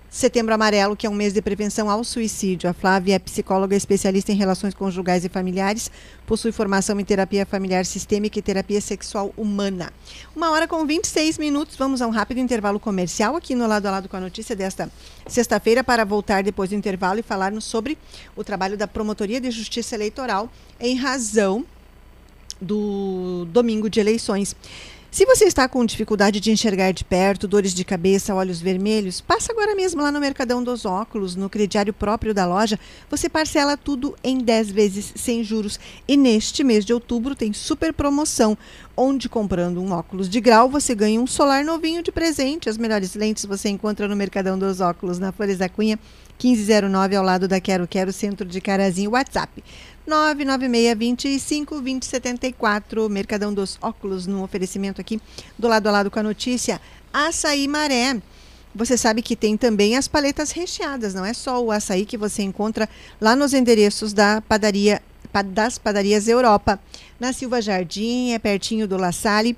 Setembro 0.10 0.54
Amarelo, 0.54 0.96
que 0.96 1.06
é 1.06 1.10
um 1.10 1.14
mês 1.14 1.34
de 1.34 1.42
prevenção 1.42 1.90
ao 1.90 2.02
suicídio. 2.02 2.70
A 2.70 2.74
Flávia 2.74 3.16
é 3.16 3.20
psicóloga 3.20 3.76
especialista 3.76 4.32
em 4.32 4.36
relações 4.36 4.74
conjugais 4.74 5.26
e 5.26 5.30
familiares, 5.30 5.92
possui 6.26 6.54
formação 6.54 6.98
em 6.98 7.04
terapia 7.04 7.46
familiar 7.46 7.86
sistêmica 7.86 8.40
e 8.40 8.42
terapia 8.42 8.80
sexual 8.80 9.34
humana. 9.36 9.92
Uma 10.34 10.52
hora 10.52 10.66
com 10.66 10.86
26 10.86 11.38
minutos, 11.38 11.76
vamos 11.76 12.02
a 12.02 12.08
um 12.08 12.10
rápido 12.10 12.40
intervalo 12.40 12.80
comercial 12.80 13.36
aqui 13.36 13.54
no 13.54 13.68
Lado 13.68 13.86
a 13.86 13.92
Lado 13.92 14.08
com 14.08 14.16
a 14.16 14.22
notícia 14.22 14.56
desta 14.56 14.90
sexta-feira 15.28 15.84
para 15.84 16.06
voltar 16.06 16.42
depois 16.42 16.70
do 16.70 16.76
intervalo 16.76 17.20
e 17.20 17.24
falarmos 17.24 17.66
sobre 17.66 17.98
o 18.36 18.46
trabalho 18.46 18.78
da 18.78 18.88
Promotoria 18.88 19.42
de 19.42 19.52
Justiça 19.52 19.94
Eleitoral 19.94 20.50
em 20.80 20.96
razão 20.96 21.66
do 22.62 23.46
domingo 23.52 23.90
de 23.90 24.00
eleições. 24.00 24.56
Se 25.10 25.26
você 25.26 25.46
está 25.46 25.70
com 25.70 25.86
dificuldade 25.86 26.40
de 26.40 26.52
enxergar 26.52 26.92
de 26.92 27.04
perto, 27.06 27.48
dores 27.48 27.74
de 27.74 27.86
cabeça, 27.86 28.36
olhos 28.36 28.60
vermelhos, 28.60 29.22
passa 29.22 29.54
agora 29.54 29.74
mesmo 29.74 30.02
lá 30.02 30.12
no 30.12 30.20
Mercadão 30.20 30.62
dos 30.62 30.86
Óculos, 30.86 31.36
no 31.36 31.50
crediário 31.50 31.94
próprio 31.94 32.34
da 32.34 32.46
loja. 32.46 32.78
Você 33.10 33.30
parcela 33.30 33.78
tudo 33.78 34.16
em 34.22 34.38
10 34.38 34.70
vezes 34.70 35.14
sem 35.16 35.44
juros. 35.44 35.80
E 36.08 36.18
neste 36.18 36.62
mês 36.62 36.84
de 36.84 36.94
outubro 36.94 37.36
tem 37.36 37.54
super 37.54 37.94
promoção, 37.94 38.58
onde 38.98 39.30
comprando 39.30 39.82
um 39.82 39.92
óculos 39.92 40.28
de 40.28 40.42
grau 40.42 40.70
você 40.70 40.94
ganha 40.94 41.22
um 41.22 41.26
solar 41.26 41.64
novinho 41.64 42.04
de 42.04 42.12
presente. 42.12 42.70
As 42.70 42.78
melhores 42.78 43.16
lentes 43.16 43.46
você 43.46 43.70
encontra 43.70 44.10
no 44.10 44.16
Mercadão 44.16 44.60
dos 44.60 44.82
Óculos, 44.82 45.20
na 45.20 45.32
Flores 45.32 45.58
da 45.58 45.70
Cunha, 45.70 45.98
1509, 46.42 47.16
ao 47.16 47.24
lado 47.24 47.48
da 47.48 47.60
Quero 47.60 47.88
Quero, 47.88 48.14
centro 48.14 48.48
de 48.48 48.62
Carazinho. 48.62 49.12
WhatsApp 49.12 49.64
99625 50.06 51.76
2074. 51.76 53.10
Mercadão 53.10 53.54
dos 53.54 53.78
Óculos, 53.82 54.28
no 54.28 54.44
oferecimento 54.44 55.02
aqui 55.02 55.20
do 55.58 55.68
lado 55.68 55.88
a 55.88 55.92
lado 55.92 56.12
com 56.12 56.20
a 56.20 56.24
notícia. 56.24 56.80
Açaí 57.12 57.68
Maré. 57.68 58.22
Você 58.76 58.96
sabe 58.96 59.24
que 59.24 59.36
tem 59.36 59.58
também 59.58 59.98
as 59.98 60.08
paletas 60.08 60.52
recheadas, 60.52 61.16
não 61.16 61.26
é 61.26 61.34
só 61.34 61.60
o 61.64 61.72
açaí 61.72 62.06
que 62.06 62.16
você 62.16 62.44
encontra 62.44 62.88
lá 63.20 63.36
nos 63.36 63.54
endereços 63.54 64.14
da 64.14 64.40
padaria 64.42 65.02
das 65.48 65.78
padarias 65.80 66.28
Europa. 66.28 66.80
Na 67.20 67.34
Silva 67.34 67.62
Jardim, 67.62 68.32
é 68.32 68.40
pertinho 68.40 68.88
do 68.88 68.98
La 68.98 69.12
Salle 69.12 69.58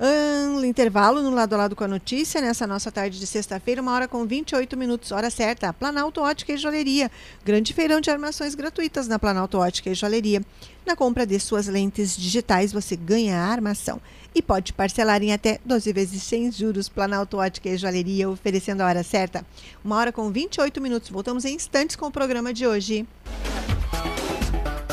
Um 0.00 0.64
intervalo 0.64 1.22
no 1.22 1.30
lado 1.30 1.54
a 1.54 1.56
lado 1.56 1.74
com 1.74 1.82
a 1.82 1.88
notícia, 1.88 2.40
nessa 2.40 2.68
nossa 2.68 2.92
tarde 2.92 3.18
de 3.18 3.26
sexta-feira, 3.26 3.82
uma 3.82 3.92
hora 3.92 4.06
com 4.06 4.24
28 4.24 4.76
minutos, 4.76 5.10
hora 5.10 5.28
certa. 5.28 5.72
Planalto 5.72 6.20
Ótica 6.20 6.52
e 6.52 6.56
Joalheria. 6.56 7.10
Grande 7.44 7.74
feirão 7.74 8.00
de 8.00 8.08
armações 8.08 8.54
gratuitas 8.54 9.08
na 9.08 9.18
Planalto 9.18 9.58
Ótica 9.58 9.90
e 9.90 9.94
Joalheria. 9.94 10.40
Na 10.86 10.94
compra 10.94 11.26
de 11.26 11.40
suas 11.40 11.66
lentes 11.66 12.16
digitais, 12.16 12.72
você 12.72 12.94
ganha 12.94 13.38
a 13.38 13.46
armação 13.48 14.00
e 14.32 14.40
pode 14.40 14.72
parcelar 14.72 15.20
em 15.20 15.32
até 15.32 15.58
12 15.64 15.92
vezes 15.92 16.22
sem 16.22 16.50
juros. 16.52 16.88
Planalto 16.88 17.38
Ótica 17.38 17.68
e 17.68 17.76
Joalheria, 17.76 18.30
oferecendo 18.30 18.82
a 18.82 18.86
hora 18.86 19.02
certa. 19.02 19.44
Uma 19.84 19.96
hora 19.96 20.12
com 20.12 20.30
28 20.30 20.80
minutos. 20.80 21.10
Voltamos 21.10 21.44
em 21.44 21.56
instantes 21.56 21.96
com 21.96 22.06
o 22.06 22.12
programa 22.12 22.54
de 22.54 22.68
hoje. 22.68 23.04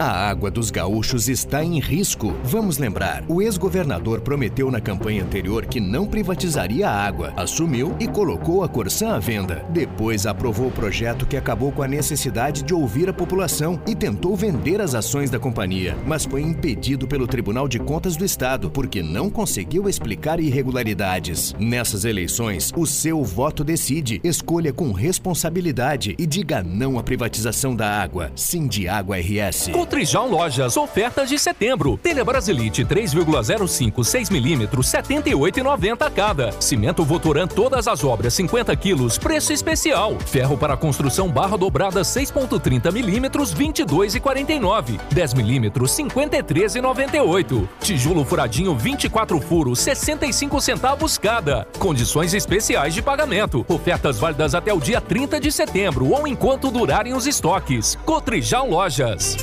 A 0.00 0.30
água 0.30 0.50
dos 0.50 0.70
gaúchos 0.70 1.28
está 1.28 1.62
em 1.62 1.78
risco. 1.78 2.34
Vamos 2.42 2.78
lembrar: 2.78 3.22
o 3.28 3.42
ex-governador 3.42 4.22
prometeu 4.22 4.70
na 4.70 4.80
campanha 4.80 5.22
anterior 5.22 5.66
que 5.66 5.78
não 5.78 6.06
privatizaria 6.06 6.88
a 6.88 7.04
água, 7.06 7.34
assumiu 7.36 7.94
e 8.00 8.08
colocou 8.08 8.64
a 8.64 8.68
Corsã 8.68 9.10
à 9.10 9.18
venda. 9.18 9.62
Depois 9.68 10.24
aprovou 10.24 10.68
o 10.68 10.72
projeto 10.72 11.26
que 11.26 11.36
acabou 11.36 11.70
com 11.70 11.82
a 11.82 11.86
necessidade 11.86 12.62
de 12.62 12.72
ouvir 12.72 13.10
a 13.10 13.12
população 13.12 13.78
e 13.86 13.94
tentou 13.94 14.34
vender 14.34 14.80
as 14.80 14.94
ações 14.94 15.28
da 15.28 15.38
companhia, 15.38 15.94
mas 16.06 16.24
foi 16.24 16.40
impedido 16.40 17.06
pelo 17.06 17.26
Tribunal 17.26 17.68
de 17.68 17.78
Contas 17.78 18.16
do 18.16 18.24
Estado 18.24 18.70
porque 18.70 19.02
não 19.02 19.28
conseguiu 19.28 19.86
explicar 19.86 20.40
irregularidades. 20.40 21.54
Nessas 21.58 22.06
eleições, 22.06 22.72
o 22.74 22.86
seu 22.86 23.22
voto 23.22 23.62
decide. 23.62 24.18
Escolha 24.24 24.72
com 24.72 24.92
responsabilidade 24.92 26.14
e 26.18 26.26
diga 26.26 26.62
não 26.62 26.98
à 26.98 27.02
privatização 27.02 27.76
da 27.76 28.00
água. 28.00 28.32
Sim 28.34 28.66
de 28.66 28.88
Água 28.88 29.18
RS. 29.18 29.68
Trijal 29.90 30.28
Lojas, 30.28 30.76
ofertas 30.76 31.28
de 31.28 31.36
setembro. 31.36 31.98
Telha 32.00 32.24
Brasilite 32.24 32.84
3,05 32.84 33.92
6mm 33.96 34.68
78,90 34.68 36.10
cada. 36.12 36.52
Cimento 36.60 37.04
Votoran 37.04 37.48
todas 37.48 37.88
as 37.88 38.04
obras 38.04 38.32
50 38.34 38.74
quilos, 38.76 39.18
preço 39.18 39.52
especial. 39.52 40.16
Ferro 40.26 40.56
para 40.56 40.76
construção 40.76 41.28
barra 41.28 41.58
dobrada 41.58 42.02
6.30 42.02 42.86
mm 42.92 43.30
22,49. 43.30 45.00
10 45.10 45.34
mm 45.34 45.70
53,98. 45.72 47.68
Tijolo 47.80 48.24
furadinho 48.24 48.76
24 48.76 49.40
furos 49.40 49.80
65 49.80 50.60
centavos 50.60 51.18
cada. 51.18 51.66
Condições 51.80 52.32
especiais 52.32 52.94
de 52.94 53.02
pagamento. 53.02 53.66
Ofertas 53.68 54.20
válidas 54.20 54.54
até 54.54 54.72
o 54.72 54.78
dia 54.78 55.00
30 55.00 55.40
de 55.40 55.50
setembro 55.50 56.10
ou 56.10 56.28
enquanto 56.28 56.70
durarem 56.70 57.12
os 57.12 57.26
estoques. 57.26 57.98
Cotrijal 58.04 58.70
Lojas. 58.70 59.36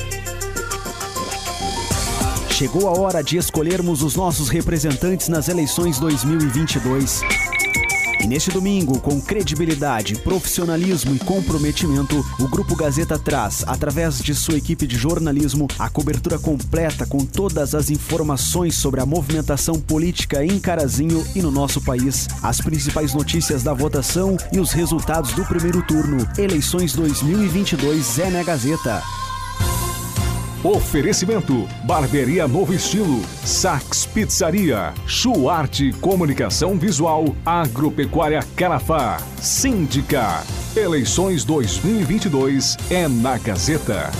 Chegou 2.58 2.88
a 2.88 2.98
hora 2.98 3.22
de 3.22 3.36
escolhermos 3.36 4.02
os 4.02 4.16
nossos 4.16 4.48
representantes 4.48 5.28
nas 5.28 5.46
eleições 5.46 6.00
2022. 6.00 7.20
E 8.20 8.26
neste 8.26 8.50
domingo, 8.50 8.98
com 8.98 9.20
credibilidade, 9.20 10.16
profissionalismo 10.16 11.14
e 11.14 11.20
comprometimento, 11.20 12.16
o 12.36 12.48
Grupo 12.48 12.74
Gazeta 12.74 13.16
traz, 13.16 13.62
através 13.64 14.18
de 14.18 14.34
sua 14.34 14.56
equipe 14.56 14.88
de 14.88 14.96
jornalismo, 14.96 15.68
a 15.78 15.88
cobertura 15.88 16.36
completa 16.36 17.06
com 17.06 17.24
todas 17.24 17.76
as 17.76 17.90
informações 17.90 18.74
sobre 18.74 19.00
a 19.00 19.06
movimentação 19.06 19.78
política 19.78 20.44
em 20.44 20.58
Carazinho 20.58 21.24
e 21.36 21.40
no 21.40 21.52
nosso 21.52 21.80
país, 21.80 22.26
as 22.42 22.60
principais 22.60 23.14
notícias 23.14 23.62
da 23.62 23.72
votação 23.72 24.36
e 24.50 24.58
os 24.58 24.72
resultados 24.72 25.30
do 25.30 25.44
primeiro 25.44 25.80
turno. 25.82 26.28
Eleições 26.36 26.92
2022 26.92 28.18
é 28.18 28.30
na 28.30 28.42
Gazeta. 28.42 29.00
Oferecimento: 30.64 31.68
Barberia 31.84 32.48
Novo 32.48 32.74
Estilo, 32.74 33.22
Sax 33.44 34.06
Pizzaria, 34.06 34.92
Chuarte 35.06 35.92
Comunicação 36.00 36.76
Visual, 36.76 37.34
Agropecuária 37.46 38.40
Calafá, 38.56 39.18
Síndica. 39.40 40.42
Eleições 40.76 41.44
2022 41.44 42.76
é 42.90 43.06
na 43.06 43.38
Gazeta. 43.38 44.10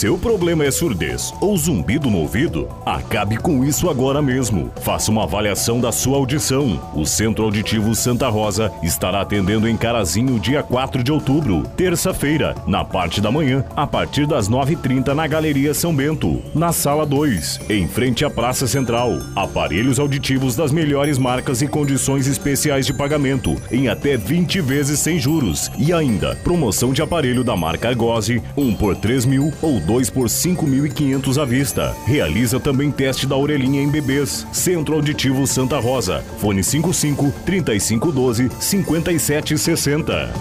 Seu 0.00 0.16
problema 0.16 0.64
é 0.64 0.70
surdez 0.70 1.30
ou 1.42 1.54
zumbido 1.58 2.08
no 2.08 2.20
ouvido? 2.20 2.66
Acabe 2.86 3.36
com 3.36 3.62
isso 3.62 3.90
agora 3.90 4.22
mesmo. 4.22 4.72
Faça 4.80 5.10
uma 5.10 5.24
avaliação 5.24 5.78
da 5.78 5.92
sua 5.92 6.16
audição. 6.16 6.80
O 6.94 7.04
Centro 7.04 7.44
Auditivo 7.44 7.94
Santa 7.94 8.26
Rosa 8.30 8.72
estará 8.82 9.20
atendendo 9.20 9.68
em 9.68 9.76
Carazinho 9.76 10.40
dia 10.40 10.62
4 10.62 11.02
de 11.04 11.12
outubro, 11.12 11.64
terça-feira, 11.76 12.54
na 12.66 12.82
parte 12.82 13.20
da 13.20 13.30
manhã, 13.30 13.62
a 13.76 13.86
partir 13.86 14.26
das 14.26 14.48
9h30 14.48 15.08
na 15.08 15.26
Galeria 15.26 15.74
São 15.74 15.94
Bento, 15.94 16.42
na 16.54 16.72
Sala 16.72 17.04
2, 17.04 17.60
em 17.68 17.86
frente 17.86 18.24
à 18.24 18.30
Praça 18.30 18.66
Central. 18.66 19.18
Aparelhos 19.36 19.98
auditivos 19.98 20.56
das 20.56 20.72
melhores 20.72 21.18
marcas 21.18 21.60
e 21.60 21.68
condições 21.68 22.26
especiais 22.26 22.86
de 22.86 22.94
pagamento, 22.94 23.54
em 23.70 23.88
até 23.88 24.16
20 24.16 24.62
vezes 24.62 24.98
sem 24.98 25.18
juros. 25.18 25.70
E 25.76 25.92
ainda, 25.92 26.36
promoção 26.36 26.90
de 26.90 27.02
aparelho 27.02 27.44
da 27.44 27.54
marca 27.54 27.88
Argose, 27.88 28.42
1 28.56 28.74
por 28.76 28.96
3 28.96 29.26
mil 29.26 29.52
ou 29.60 29.78
2 29.90 30.08
por 30.08 30.28
5.500 30.28 31.42
à 31.42 31.44
vista. 31.44 31.96
Realiza 32.06 32.60
também 32.60 32.92
teste 32.92 33.26
da 33.26 33.34
orelhinha 33.34 33.82
em 33.82 33.88
bebês. 33.88 34.46
Centro 34.52 34.94
Auditivo 34.94 35.44
Santa 35.48 35.80
Rosa. 35.80 36.24
Fone 36.38 36.62
55 36.62 37.32
3512 37.44 38.48
5760. 38.60 40.32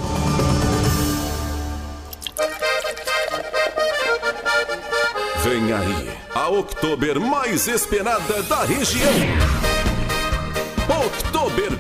Vem 5.44 5.74
aí, 5.74 6.10
a 6.36 6.50
Oktober 6.52 7.20
mais 7.20 7.68
esperada 7.68 8.44
da 8.44 8.64
região. 8.66 9.59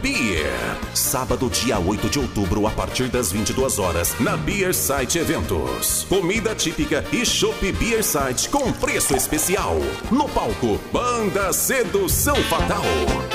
Beer. 0.02 0.50
Sábado, 0.94 1.50
dia 1.50 1.80
8 1.80 2.10
de 2.10 2.20
outubro, 2.20 2.66
a 2.68 2.72
partir 2.72 3.10
das 3.10 3.32
22 3.32 3.80
horas, 3.80 4.16
na 4.20 4.38
Beer 4.38 4.74
Site 4.74 5.18
Eventos. 5.18 6.06
Comida 6.08 6.56
típica 6.56 7.06
e 7.12 7.26
chopp 7.26 7.72
Beer 7.74 8.04
Site 8.04 8.50
com 8.50 8.72
preço 8.72 9.16
especial. 9.16 9.78
No 10.12 10.28
palco, 10.30 10.80
Banda 10.92 11.52
Sedução 11.54 12.36
Fatal. 12.44 12.84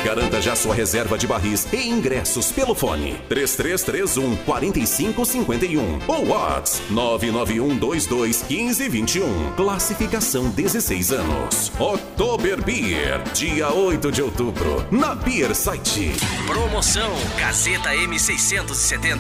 Garanta 0.04 0.40
já 0.40 0.54
sua 0.54 0.74
reserva 0.74 1.16
de 1.16 1.26
barris 1.26 1.66
e 1.72 1.88
ingressos 1.88 2.52
pelo 2.52 2.74
fone 2.74 3.16
3331 3.28 4.36
4551 4.44 5.98
ou 6.06 6.28
WhatsApp 6.28 6.92
99122 6.92 8.44
1521. 8.48 9.52
Classificação 9.56 10.50
16 10.50 11.12
anos. 11.12 11.72
Oktober 11.78 12.62
Beer, 12.62 13.22
dia 13.32 13.72
8 13.72 14.12
de 14.12 14.22
outubro, 14.22 14.86
na 14.90 15.14
Beer 15.14 15.54
site. 15.54 16.12
Promoção 16.54 17.10
Gazeta 17.36 17.90
M670. 17.96 19.18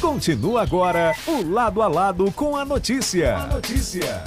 Continua 0.00 0.62
agora 0.62 1.12
o 1.26 1.42
lado 1.42 1.82
a 1.82 1.88
lado 1.88 2.30
com 2.30 2.56
a 2.56 2.64
notícia. 2.64 3.36
A 3.36 3.46
notícia. 3.48 4.22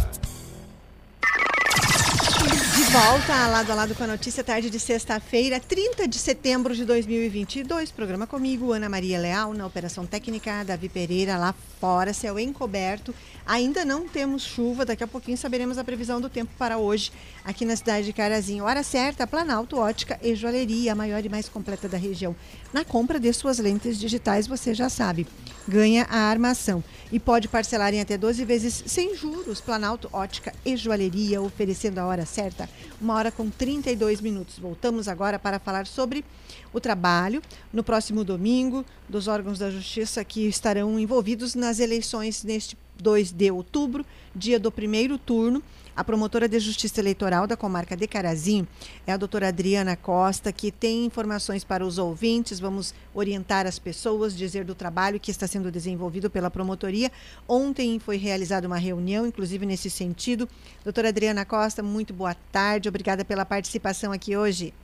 De 2.75 2.83
volta, 2.91 3.47
lado 3.47 3.71
a 3.71 3.75
lado 3.75 3.95
com 3.95 4.03
a 4.03 4.07
notícia, 4.07 4.43
tarde 4.43 4.69
de 4.69 4.79
sexta-feira, 4.79 5.57
30 5.57 6.05
de 6.05 6.19
setembro 6.19 6.75
de 6.75 6.83
2022. 6.83 7.91
Programa 7.91 8.27
comigo, 8.27 8.73
Ana 8.73 8.89
Maria 8.89 9.17
Leal, 9.17 9.53
na 9.53 9.65
Operação 9.65 10.05
Técnica, 10.05 10.65
Davi 10.65 10.89
Pereira, 10.89 11.37
lá 11.37 11.55
fora, 11.79 12.13
céu 12.13 12.37
encoberto. 12.37 13.15
Ainda 13.47 13.85
não 13.85 14.05
temos 14.09 14.43
chuva, 14.43 14.83
daqui 14.83 15.05
a 15.05 15.07
pouquinho 15.07 15.37
saberemos 15.37 15.77
a 15.77 15.83
previsão 15.83 16.19
do 16.19 16.27
tempo 16.27 16.51
para 16.59 16.77
hoje, 16.77 17.13
aqui 17.45 17.63
na 17.63 17.77
cidade 17.77 18.05
de 18.05 18.11
Carazinho. 18.11 18.65
Hora 18.65 18.83
certa, 18.83 19.25
Planalto 19.25 19.77
Ótica 19.77 20.19
e 20.21 20.35
Joalheria, 20.35 20.91
a 20.91 20.95
maior 20.95 21.23
e 21.23 21.29
mais 21.29 21.47
completa 21.47 21.87
da 21.87 21.97
região. 21.97 22.35
Na 22.73 22.83
compra 22.83 23.17
de 23.17 23.31
suas 23.31 23.57
lentes 23.57 23.97
digitais, 23.97 24.47
você 24.47 24.73
já 24.73 24.89
sabe, 24.89 25.25
ganha 25.65 26.05
a 26.09 26.29
armação. 26.29 26.83
E 27.09 27.21
pode 27.21 27.47
parcelar 27.47 27.93
em 27.93 28.01
até 28.01 28.17
12 28.17 28.43
vezes 28.43 28.83
sem 28.85 29.15
juros. 29.15 29.61
Planalto 29.61 30.09
Ótica 30.11 30.53
e 30.65 30.75
Joalheria, 30.75 31.41
oferecendo 31.41 31.99
a 31.99 32.05
hora 32.05 32.25
certa, 32.25 32.69
uma 32.99 33.13
hora 33.13 33.31
com 33.31 33.49
32 33.49 34.19
minutos. 34.19 34.59
Voltamos 34.59 35.07
agora 35.07 35.39
para 35.39 35.57
falar 35.57 35.87
sobre 35.87 36.25
o 36.73 36.81
trabalho 36.81 37.41
no 37.71 37.81
próximo 37.81 38.25
domingo 38.25 38.85
dos 39.07 39.29
órgãos 39.29 39.57
da 39.57 39.71
justiça 39.71 40.21
que 40.25 40.49
estarão 40.49 40.99
envolvidos 40.99 41.55
nas 41.55 41.79
eleições 41.79 42.43
neste 42.43 42.75
2 42.97 43.31
de 43.31 43.51
outubro, 43.51 44.05
dia 44.35 44.59
do 44.59 44.71
primeiro 44.71 45.17
turno. 45.17 45.63
A 45.97 46.03
promotora 46.03 46.47
de 46.47 46.59
justiça 46.59 47.01
eleitoral 47.01 47.47
da 47.47 47.57
comarca 47.57 47.97
de 47.97 48.07
Carazinho 48.07 48.67
é 49.07 49.11
a 49.11 49.17
doutora 49.17 49.47
Adriana 49.47 49.95
Costa, 49.95 50.51
que 50.51 50.71
tem 50.71 51.05
informações 51.05 51.63
para 51.63 51.83
os 51.83 51.97
ouvintes. 51.97 52.59
Vamos 52.59 52.93
orientar 53.15 53.65
as 53.65 53.79
pessoas, 53.79 54.37
dizer 54.37 54.63
do 54.63 54.75
trabalho 54.75 55.19
que 55.19 55.31
está 55.31 55.47
sendo 55.47 55.71
desenvolvido 55.71 56.29
pela 56.29 56.51
promotoria. 56.51 57.11
Ontem 57.47 57.97
foi 57.97 58.17
realizada 58.17 58.67
uma 58.67 58.77
reunião, 58.77 59.25
inclusive 59.25 59.65
nesse 59.65 59.89
sentido. 59.89 60.47
Doutora 60.83 61.09
Adriana 61.09 61.43
Costa, 61.43 61.81
muito 61.81 62.13
boa 62.13 62.35
tarde. 62.51 62.87
Obrigada 62.87 63.25
pela 63.25 63.43
participação 63.43 64.11
aqui 64.11 64.37
hoje. 64.37 64.75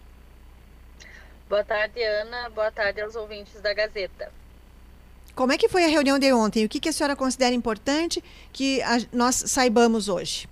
Boa 1.47 1.63
tarde, 1.63 2.01
Ana. 2.01 2.49
Boa 2.49 2.71
tarde 2.71 3.01
aos 3.01 3.15
ouvintes 3.15 3.61
da 3.61 3.71
Gazeta. 3.71 4.31
Como 5.35 5.51
é 5.51 5.57
que 5.57 5.67
foi 5.67 5.83
a 5.83 5.87
reunião 5.87 6.19
de 6.19 6.31
ontem? 6.31 6.63
O 6.63 6.69
que, 6.69 6.79
que 6.79 6.89
a 6.89 6.93
senhora 6.93 7.15
considera 7.15 7.55
importante 7.55 8.23
que 8.51 8.81
a, 8.83 8.97
nós 9.11 9.35
saibamos 9.35 10.07
hoje? 10.07 10.47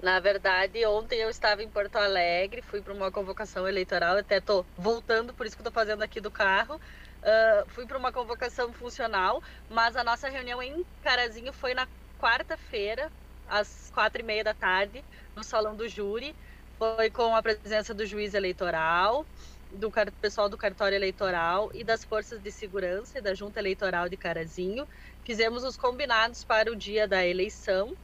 Na 0.00 0.20
verdade, 0.20 0.86
ontem 0.86 1.18
eu 1.18 1.28
estava 1.28 1.62
em 1.62 1.68
Porto 1.68 1.96
Alegre, 1.96 2.62
fui 2.62 2.80
para 2.80 2.94
uma 2.94 3.10
convocação 3.10 3.68
eleitoral, 3.68 4.16
até 4.16 4.38
estou 4.38 4.64
voltando, 4.78 5.34
por 5.34 5.44
isso 5.44 5.56
que 5.56 5.60
estou 5.60 5.72
fazendo 5.72 6.02
aqui 6.02 6.20
do 6.20 6.30
carro. 6.30 6.76
Uh, 6.76 7.68
fui 7.68 7.84
para 7.84 7.98
uma 7.98 8.10
convocação 8.12 8.72
funcional, 8.72 9.42
mas 9.68 9.96
a 9.96 10.04
nossa 10.04 10.28
reunião 10.28 10.62
em 10.62 10.86
Carazinho 11.02 11.52
foi 11.52 11.74
na 11.74 11.86
quarta-feira, 12.18 13.10
às 13.48 13.90
quatro 13.92 14.22
e 14.22 14.24
meia 14.24 14.44
da 14.44 14.54
tarde, 14.54 15.04
no 15.36 15.42
Salão 15.42 15.74
do 15.74 15.86
Júri. 15.86 16.34
Foi 16.78 17.10
com 17.10 17.36
a 17.36 17.42
presença 17.42 17.92
do 17.92 18.06
juiz 18.06 18.32
eleitoral, 18.32 19.26
do 19.72 19.90
pessoal 20.20 20.48
do 20.48 20.58
cartório 20.58 20.96
eleitoral 20.96 21.70
e 21.72 21.84
das 21.84 22.04
forças 22.04 22.40
de 22.42 22.50
segurança 22.50 23.18
e 23.18 23.22
da 23.22 23.34
junta 23.34 23.60
eleitoral 23.60 24.08
de 24.08 24.16
Carazinho. 24.16 24.86
Fizemos 25.24 25.64
os 25.64 25.76
combinados 25.76 26.42
para 26.44 26.70
o 26.70 26.76
dia 26.76 27.06
da 27.06 27.24
eleição, 27.24 27.96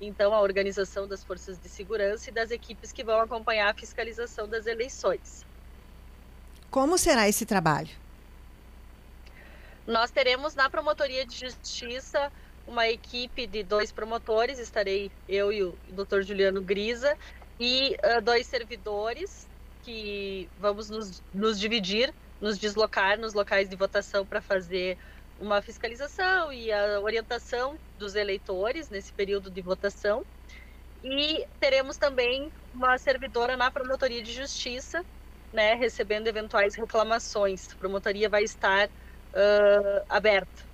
então 0.00 0.32
a 0.32 0.40
organização 0.40 1.06
das 1.06 1.22
forças 1.22 1.58
de 1.58 1.68
segurança 1.68 2.30
e 2.30 2.32
das 2.32 2.50
equipes 2.50 2.90
que 2.90 3.04
vão 3.04 3.20
acompanhar 3.20 3.70
a 3.70 3.74
fiscalização 3.74 4.48
das 4.48 4.66
eleições. 4.66 5.44
Como 6.70 6.96
será 6.96 7.28
esse 7.28 7.44
trabalho? 7.44 7.90
Nós 9.86 10.10
teremos 10.10 10.54
na 10.54 10.70
Promotoria 10.70 11.26
de 11.26 11.36
Justiça 11.36 12.30
uma 12.66 12.88
equipe 12.88 13.46
de 13.46 13.62
dois 13.62 13.90
promotores, 13.90 14.58
estarei 14.58 15.10
eu 15.28 15.52
e 15.52 15.64
o 15.64 15.76
Dr. 15.88 16.22
Juliano 16.22 16.62
Grisa, 16.62 17.16
e 17.58 17.96
uh, 18.04 18.22
dois 18.22 18.46
servidores 18.46 19.49
que 19.82 20.48
vamos 20.58 20.90
nos, 20.90 21.22
nos 21.32 21.58
dividir, 21.58 22.12
nos 22.40 22.58
deslocar 22.58 23.18
nos 23.18 23.34
locais 23.34 23.68
de 23.68 23.76
votação 23.76 24.24
para 24.24 24.40
fazer 24.40 24.96
uma 25.40 25.62
fiscalização 25.62 26.52
e 26.52 26.70
a 26.70 27.00
orientação 27.00 27.78
dos 27.98 28.14
eleitores 28.14 28.90
nesse 28.90 29.12
período 29.12 29.50
de 29.50 29.62
votação. 29.62 30.24
E 31.02 31.46
teremos 31.58 31.96
também 31.96 32.52
uma 32.74 32.98
servidora 32.98 33.56
na 33.56 33.70
Promotoria 33.70 34.22
de 34.22 34.32
Justiça, 34.32 35.04
né, 35.52 35.74
recebendo 35.74 36.26
eventuais 36.26 36.74
reclamações. 36.74 37.72
A 37.72 37.76
promotoria 37.76 38.28
vai 38.28 38.44
estar 38.44 38.88
uh, 38.88 40.04
aberta. 40.08 40.69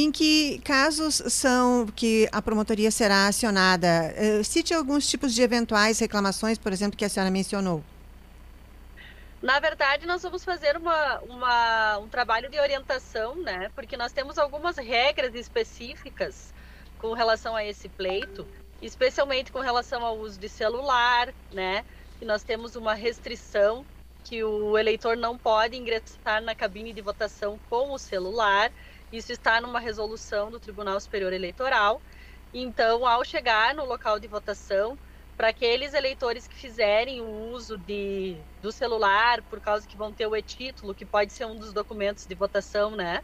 Em 0.00 0.12
que 0.12 0.60
casos 0.60 1.20
são 1.26 1.84
que 1.86 2.28
a 2.30 2.40
promotoria 2.40 2.88
será 2.88 3.26
acionada? 3.26 4.14
Uh, 4.16 4.44
cite 4.44 4.72
alguns 4.72 5.08
tipos 5.08 5.34
de 5.34 5.42
eventuais 5.42 5.98
reclamações, 5.98 6.56
por 6.56 6.72
exemplo, 6.72 6.96
que 6.96 7.04
a 7.04 7.08
senhora 7.08 7.32
mencionou. 7.32 7.82
Na 9.42 9.58
verdade, 9.58 10.06
nós 10.06 10.22
vamos 10.22 10.44
fazer 10.44 10.76
uma, 10.76 11.18
uma, 11.22 11.98
um 11.98 12.08
trabalho 12.08 12.48
de 12.48 12.60
orientação, 12.60 13.34
né? 13.42 13.72
Porque 13.74 13.96
nós 13.96 14.12
temos 14.12 14.38
algumas 14.38 14.76
regras 14.76 15.34
específicas 15.34 16.54
com 17.00 17.12
relação 17.12 17.56
a 17.56 17.64
esse 17.64 17.88
pleito, 17.88 18.46
especialmente 18.80 19.50
com 19.50 19.58
relação 19.58 20.04
ao 20.04 20.16
uso 20.16 20.38
de 20.38 20.48
celular, 20.48 21.34
né? 21.52 21.84
E 22.22 22.24
nós 22.24 22.44
temos 22.44 22.76
uma 22.76 22.94
restrição 22.94 23.84
que 24.22 24.44
o 24.44 24.78
eleitor 24.78 25.16
não 25.16 25.36
pode 25.36 25.76
ingressar 25.76 26.40
na 26.40 26.54
cabine 26.54 26.92
de 26.92 27.00
votação 27.00 27.58
com 27.68 27.90
o 27.90 27.98
celular. 27.98 28.70
Isso 29.12 29.32
está 29.32 29.60
numa 29.60 29.80
resolução 29.80 30.50
do 30.50 30.60
Tribunal 30.60 31.00
Superior 31.00 31.32
Eleitoral. 31.32 32.00
Então, 32.52 33.06
ao 33.06 33.24
chegar 33.24 33.74
no 33.74 33.84
local 33.84 34.18
de 34.18 34.26
votação, 34.26 34.98
para 35.36 35.48
aqueles 35.48 35.94
eleitores 35.94 36.46
que 36.46 36.54
fizerem 36.54 37.20
o 37.20 37.52
uso 37.52 37.78
de, 37.78 38.36
do 38.60 38.72
celular, 38.72 39.42
por 39.42 39.60
causa 39.60 39.86
que 39.86 39.96
vão 39.96 40.12
ter 40.12 40.26
o 40.26 40.36
e-título, 40.36 40.94
que 40.94 41.06
pode 41.06 41.32
ser 41.32 41.46
um 41.46 41.56
dos 41.56 41.72
documentos 41.72 42.26
de 42.26 42.34
votação, 42.34 42.90
né? 42.96 43.22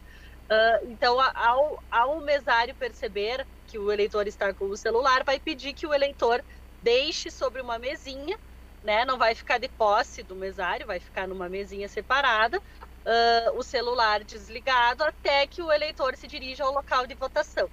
Uh, 0.49 0.91
então, 0.91 1.19
ao, 1.19 1.83
ao 1.91 2.21
mesário 2.21 2.75
perceber 2.75 3.45
que 3.67 3.77
o 3.77 3.91
eleitor 3.91 4.27
está 4.27 4.53
com 4.53 4.65
o 4.65 4.77
celular, 4.77 5.23
vai 5.23 5.39
pedir 5.39 5.73
que 5.73 5.87
o 5.87 5.93
eleitor 5.93 6.43
deixe 6.81 7.29
sobre 7.31 7.61
uma 7.61 7.79
mesinha 7.79 8.37
né? 8.85 9.03
Não 9.03 9.17
vai 9.17 9.33
ficar 9.33 9.57
de 9.57 9.67
posse 9.67 10.23
do 10.23 10.35
mesário, 10.35 10.85
vai 10.85 10.99
ficar 10.99 11.27
numa 11.27 11.49
mesinha 11.49 11.89
separada, 11.89 12.61
uh, 13.05 13.57
o 13.57 13.63
celular 13.63 14.23
desligado 14.23 15.03
até 15.03 15.45
que 15.47 15.61
o 15.61 15.71
eleitor 15.71 16.15
se 16.17 16.27
dirija 16.27 16.63
ao 16.63 16.73
local 16.73 17.05
de 17.05 17.15
votação. 17.15 17.69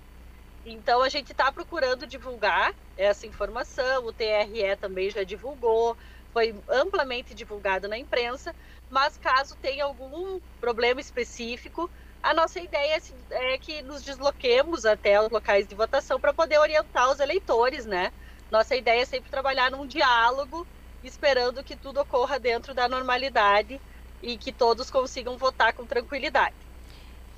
Então 0.65 1.03
a 1.03 1.09
gente 1.09 1.33
está 1.33 1.51
procurando 1.51 2.07
divulgar 2.07 2.73
essa 2.97 3.27
informação, 3.27 4.05
o 4.05 4.13
TRE 4.13 4.77
também 4.81 5.11
já 5.11 5.25
divulgou, 5.25 5.97
foi 6.33 6.55
amplamente 6.69 7.35
divulgado 7.35 7.89
na 7.89 7.99
imprensa, 7.99 8.55
mas 8.89 9.19
caso 9.19 9.57
tenha 9.57 9.85
algum 9.85 10.41
problema 10.61 11.01
específico, 11.01 11.91
a 12.23 12.33
nossa 12.33 12.61
ideia 12.61 12.97
é, 13.31 13.55
é 13.55 13.59
que 13.59 13.83
nos 13.83 14.03
desloquemos 14.03 14.87
até 14.87 15.21
os 15.21 15.29
locais 15.29 15.67
de 15.67 15.75
votação 15.75 16.21
para 16.21 16.33
poder 16.33 16.59
orientar 16.59 17.11
os 17.11 17.19
eleitores, 17.19 17.85
né? 17.85 18.13
Nossa 18.49 18.77
ideia 18.77 19.03
é 19.03 19.05
sempre 19.05 19.31
trabalhar 19.31 19.71
num 19.73 19.87
diálogo, 19.87 20.67
esperando 21.03 21.65
que 21.65 21.77
tudo 21.77 22.01
ocorra 22.01 22.39
dentro 22.39 22.75
da 22.75 22.89
normalidade 22.89 23.81
e 24.23 24.37
que 24.37 24.53
todos 24.53 24.91
consigam 24.91 25.37
votar 25.37 25.73
com 25.73 25.85
tranquilidade. 25.85 26.55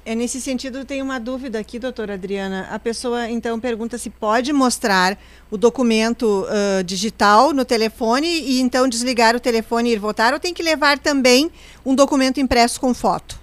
É 0.07 0.14
nesse 0.14 0.38
sentido, 0.38 0.85
tem 0.85 1.01
uma 1.01 1.18
dúvida 1.18 1.59
aqui, 1.59 1.79
doutora 1.79 2.12
Adriana. 2.12 2.68
A 2.70 2.79
pessoa 2.79 3.31
então 3.31 3.59
pergunta 3.59 3.97
se 3.97 4.11
pode 4.11 4.53
mostrar 4.53 5.18
o 5.51 5.57
documento 5.57 6.44
uh, 6.44 6.85
digital 6.85 7.55
no 7.55 7.64
telefone 7.64 8.27
e 8.27 8.61
então 8.61 8.87
desligar 8.87 9.35
o 9.35 9.40
telefone 9.40 9.88
e 9.88 9.92
ir 9.94 9.99
votar, 9.99 10.35
ou 10.35 10.38
tem 10.38 10.53
que 10.53 10.62
levar 10.62 10.99
também 10.99 11.51
um 11.87 11.94
documento 11.94 12.38
impresso 12.38 12.79
com 12.79 12.92
foto? 12.92 13.40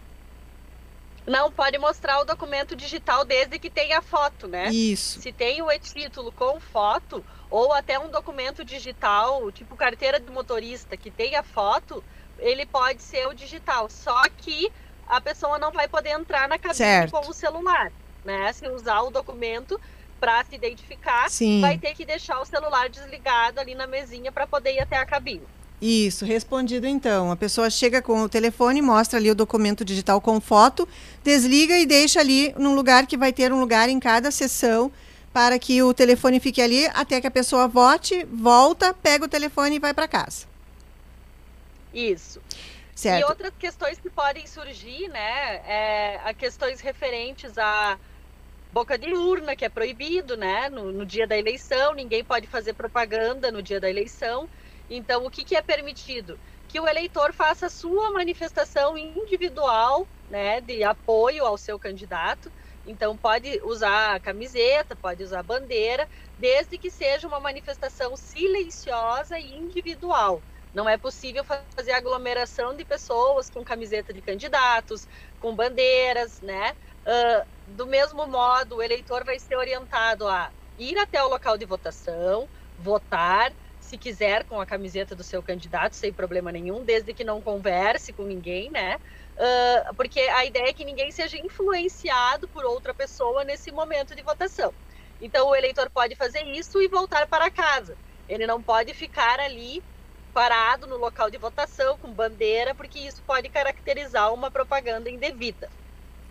Não, 1.26 1.52
pode 1.52 1.80
mostrar 1.80 2.20
o 2.20 2.26
documento 2.26 2.76
digital 2.76 3.26
desde 3.26 3.58
que 3.58 3.70
tenha 3.70 4.00
foto, 4.02 4.48
né? 4.48 4.70
Isso. 4.70 5.20
Se 5.20 5.32
tem 5.32 5.64
o 5.64 5.72
e-título 5.72 6.32
com 6.32 6.60
foto, 6.60 7.24
ou 7.50 7.74
até 7.74 7.98
um 7.98 8.10
documento 8.10 8.64
digital, 8.64 9.52
tipo 9.52 9.76
carteira 9.76 10.20
de 10.20 10.32
motorista, 10.32 10.96
que 10.96 11.10
tenha 11.10 11.42
foto, 11.42 12.04
ele 12.42 12.66
pode 12.66 13.02
ser 13.02 13.28
o 13.28 13.34
digital. 13.34 13.90
Só 13.90 14.24
que 14.38 14.72
a 15.08 15.22
pessoa 15.22 15.58
não 15.58 15.72
vai 15.72 15.88
poder 15.88 16.10
entrar 16.10 16.50
na 16.50 16.58
cabine 16.58 16.76
certo. 16.76 17.12
com 17.12 17.30
o 17.30 17.34
celular, 17.34 17.92
né? 18.26 18.52
Se 18.54 18.68
usar 18.68 19.02
o 19.02 19.12
documento 19.12 19.80
para 20.20 20.44
se 20.46 20.56
identificar, 20.56 21.30
Sim. 21.30 21.62
vai 21.62 21.78
ter 21.78 21.96
que 21.96 22.06
deixar 22.06 22.40
o 22.40 22.46
celular 22.46 22.90
desligado 22.90 23.60
ali 23.60 23.74
na 23.74 23.88
mesinha 23.88 24.32
para 24.32 24.46
poder 24.46 24.74
ir 24.74 24.80
até 24.80 24.98
a 24.98 25.06
cabine. 25.06 25.42
Isso, 25.82 26.26
respondido 26.26 26.86
então. 26.86 27.32
A 27.32 27.36
pessoa 27.36 27.68
chega 27.68 28.04
com 28.04 28.22
o 28.22 28.30
telefone, 28.30 28.84
mostra 28.84 29.18
ali 29.18 29.32
o 29.32 29.36
documento 29.36 29.84
digital 29.84 30.22
com 30.22 30.40
foto, 30.40 30.88
desliga 31.24 31.76
e 31.80 31.88
deixa 31.88 32.20
ali 32.20 32.54
num 32.56 32.76
lugar 32.76 33.08
que 33.08 33.18
vai 33.18 33.34
ter 33.34 33.52
um 33.52 33.60
lugar 33.60 33.90
em 33.90 34.00
cada 34.00 34.30
sessão 34.30 34.92
para 35.34 35.58
que 35.58 35.82
o 35.82 35.92
telefone 35.92 36.40
fique 36.40 36.62
ali 36.62 36.86
até 36.94 37.20
que 37.20 37.26
a 37.26 37.32
pessoa 37.32 37.68
vote, 37.68 38.24
volta, 38.32 38.94
pega 38.94 39.26
o 39.26 39.30
telefone 39.30 39.78
e 39.78 39.80
vai 39.80 39.94
para 39.94 40.08
casa. 40.08 40.51
Isso. 41.94 42.42
Certo. 42.96 43.20
E 43.20 43.24
outras 43.24 43.54
questões 43.58 44.00
que 44.00 44.10
podem 44.10 44.46
surgir, 44.46 45.08
né, 45.08 45.56
é, 45.66 46.20
a 46.24 46.34
questões 46.34 46.82
referentes 46.82 47.58
à 47.58 47.98
boca 48.72 48.98
de 48.98 49.14
urna, 49.14 49.56
que 49.56 49.66
é 49.66 49.70
proibido, 49.70 50.38
né, 50.38 50.70
no, 50.70 50.92
no, 50.92 51.06
dia 51.06 51.26
da 51.26 51.38
eleição, 51.38 51.94
ninguém 51.94 52.24
pode 52.24 52.48
fazer 52.48 52.74
propaganda 52.74 53.52
no 53.52 53.62
dia 53.62 53.80
da 53.80 53.90
eleição. 53.90 54.48
Então, 54.90 55.26
o 55.26 55.32
que, 55.32 55.44
que 55.44 55.56
é 55.56 55.62
permitido? 55.62 56.40
Que 56.68 56.80
o 56.80 56.88
eleitor 56.88 57.34
faça 57.34 57.70
sua 57.70 58.12
manifestação 58.12 58.98
individual, 58.98 60.08
né, 60.30 60.62
de 60.62 60.84
apoio 60.84 61.46
ao 61.46 61.58
seu 61.58 61.80
candidato. 61.80 62.52
Então, 62.86 63.16
pode 63.16 63.62
usar 63.64 64.20
camiseta, 64.22 64.96
pode 64.96 65.24
usar 65.24 65.44
bandeira, 65.44 66.08
desde 66.38 66.78
que 66.78 66.90
seja 66.90 67.28
uma 67.28 67.40
manifestação 67.40 68.16
silenciosa 68.16 69.38
e 69.38 69.56
individual. 69.56 70.42
Não 70.74 70.88
é 70.88 70.98
possível 70.98 71.44
fazer 71.44 71.92
aglomeração 71.92 72.76
de 72.76 72.86
pessoas 72.86 73.50
com 73.50 73.64
camiseta 73.64 74.14
de 74.14 74.22
candidatos, 74.22 75.06
com 75.40 75.56
bandeiras, 75.56 76.40
né? 76.42 76.72
Uh, 77.06 77.46
do 77.66 77.86
mesmo 77.88 78.26
modo, 78.28 78.78
o 78.78 78.82
eleitor 78.82 79.24
vai 79.26 79.40
ser 79.40 79.56
orientado 79.58 80.28
a 80.28 80.52
ir 80.78 80.98
até 80.98 81.22
o 81.24 81.28
local 81.28 81.58
de 81.58 81.66
votação, 81.66 82.50
votar, 82.78 83.54
se 83.80 83.98
quiser, 83.98 84.46
com 84.46 84.60
a 84.62 84.66
camiseta 84.66 85.16
do 85.16 85.24
seu 85.24 85.44
candidato, 85.44 85.96
sem 85.96 86.14
problema 86.14 86.52
nenhum, 86.52 86.84
desde 86.86 87.14
que 87.14 87.24
não 87.24 87.42
converse 87.42 88.14
com 88.14 88.24
ninguém, 88.24 88.70
né? 88.72 88.96
Uh, 89.38 89.96
porque 89.96 90.20
a 90.20 90.46
ideia 90.46 90.70
é 90.70 90.74
que 90.74 90.86
ninguém 90.86 91.12
seja 91.12 91.38
influenciado 91.38 92.48
por 92.50 92.64
outra 92.66 92.94
pessoa 92.94 93.44
nesse 93.44 93.72
momento 93.72 94.16
de 94.16 94.24
votação. 94.24 94.74
Então, 95.20 95.50
o 95.50 95.56
eleitor 95.56 95.90
pode 95.92 96.16
fazer 96.16 96.44
isso 96.48 96.82
e 96.82 96.88
voltar 96.88 97.28
para 97.28 97.52
casa. 97.52 97.98
Ele 98.28 98.48
não 98.48 98.64
pode 98.64 98.94
ficar 98.94 99.40
ali 99.40 99.84
parado 100.34 100.88
no 100.88 100.98
local 100.98 101.30
de 101.30 101.38
votação 101.38 101.98
com 101.98 102.12
bandeira, 102.12 102.74
porque 102.74 103.00
isso 103.00 103.22
pode 103.26 103.50
caracterizar 103.50 104.34
uma 104.34 104.50
propaganda 104.50 105.10
indevida. 105.10 105.70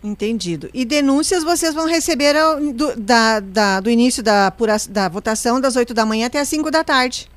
Entendido. 0.03 0.69
E 0.73 0.83
denúncias 0.83 1.43
vocês 1.43 1.73
vão 1.73 1.85
receber 1.87 2.33
do, 2.73 2.95
da, 2.95 3.39
da, 3.39 3.79
do 3.79 3.89
início 3.89 4.23
da, 4.23 4.51
da 4.89 5.07
votação 5.07 5.61
das 5.61 5.75
8 5.75 5.93
da 5.93 6.05
manhã 6.05 6.25
até 6.25 6.39
as 6.39 6.47
5 6.47 6.71
da 6.71 6.83
tarde. 6.83 7.29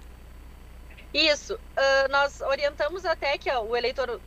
Isso. 1.13 1.55
Uh, 1.55 2.11
nós 2.11 2.41
orientamos 2.41 3.05
até 3.05 3.37
que 3.37 3.51
o 3.53 3.77
eleitor, 3.77 4.19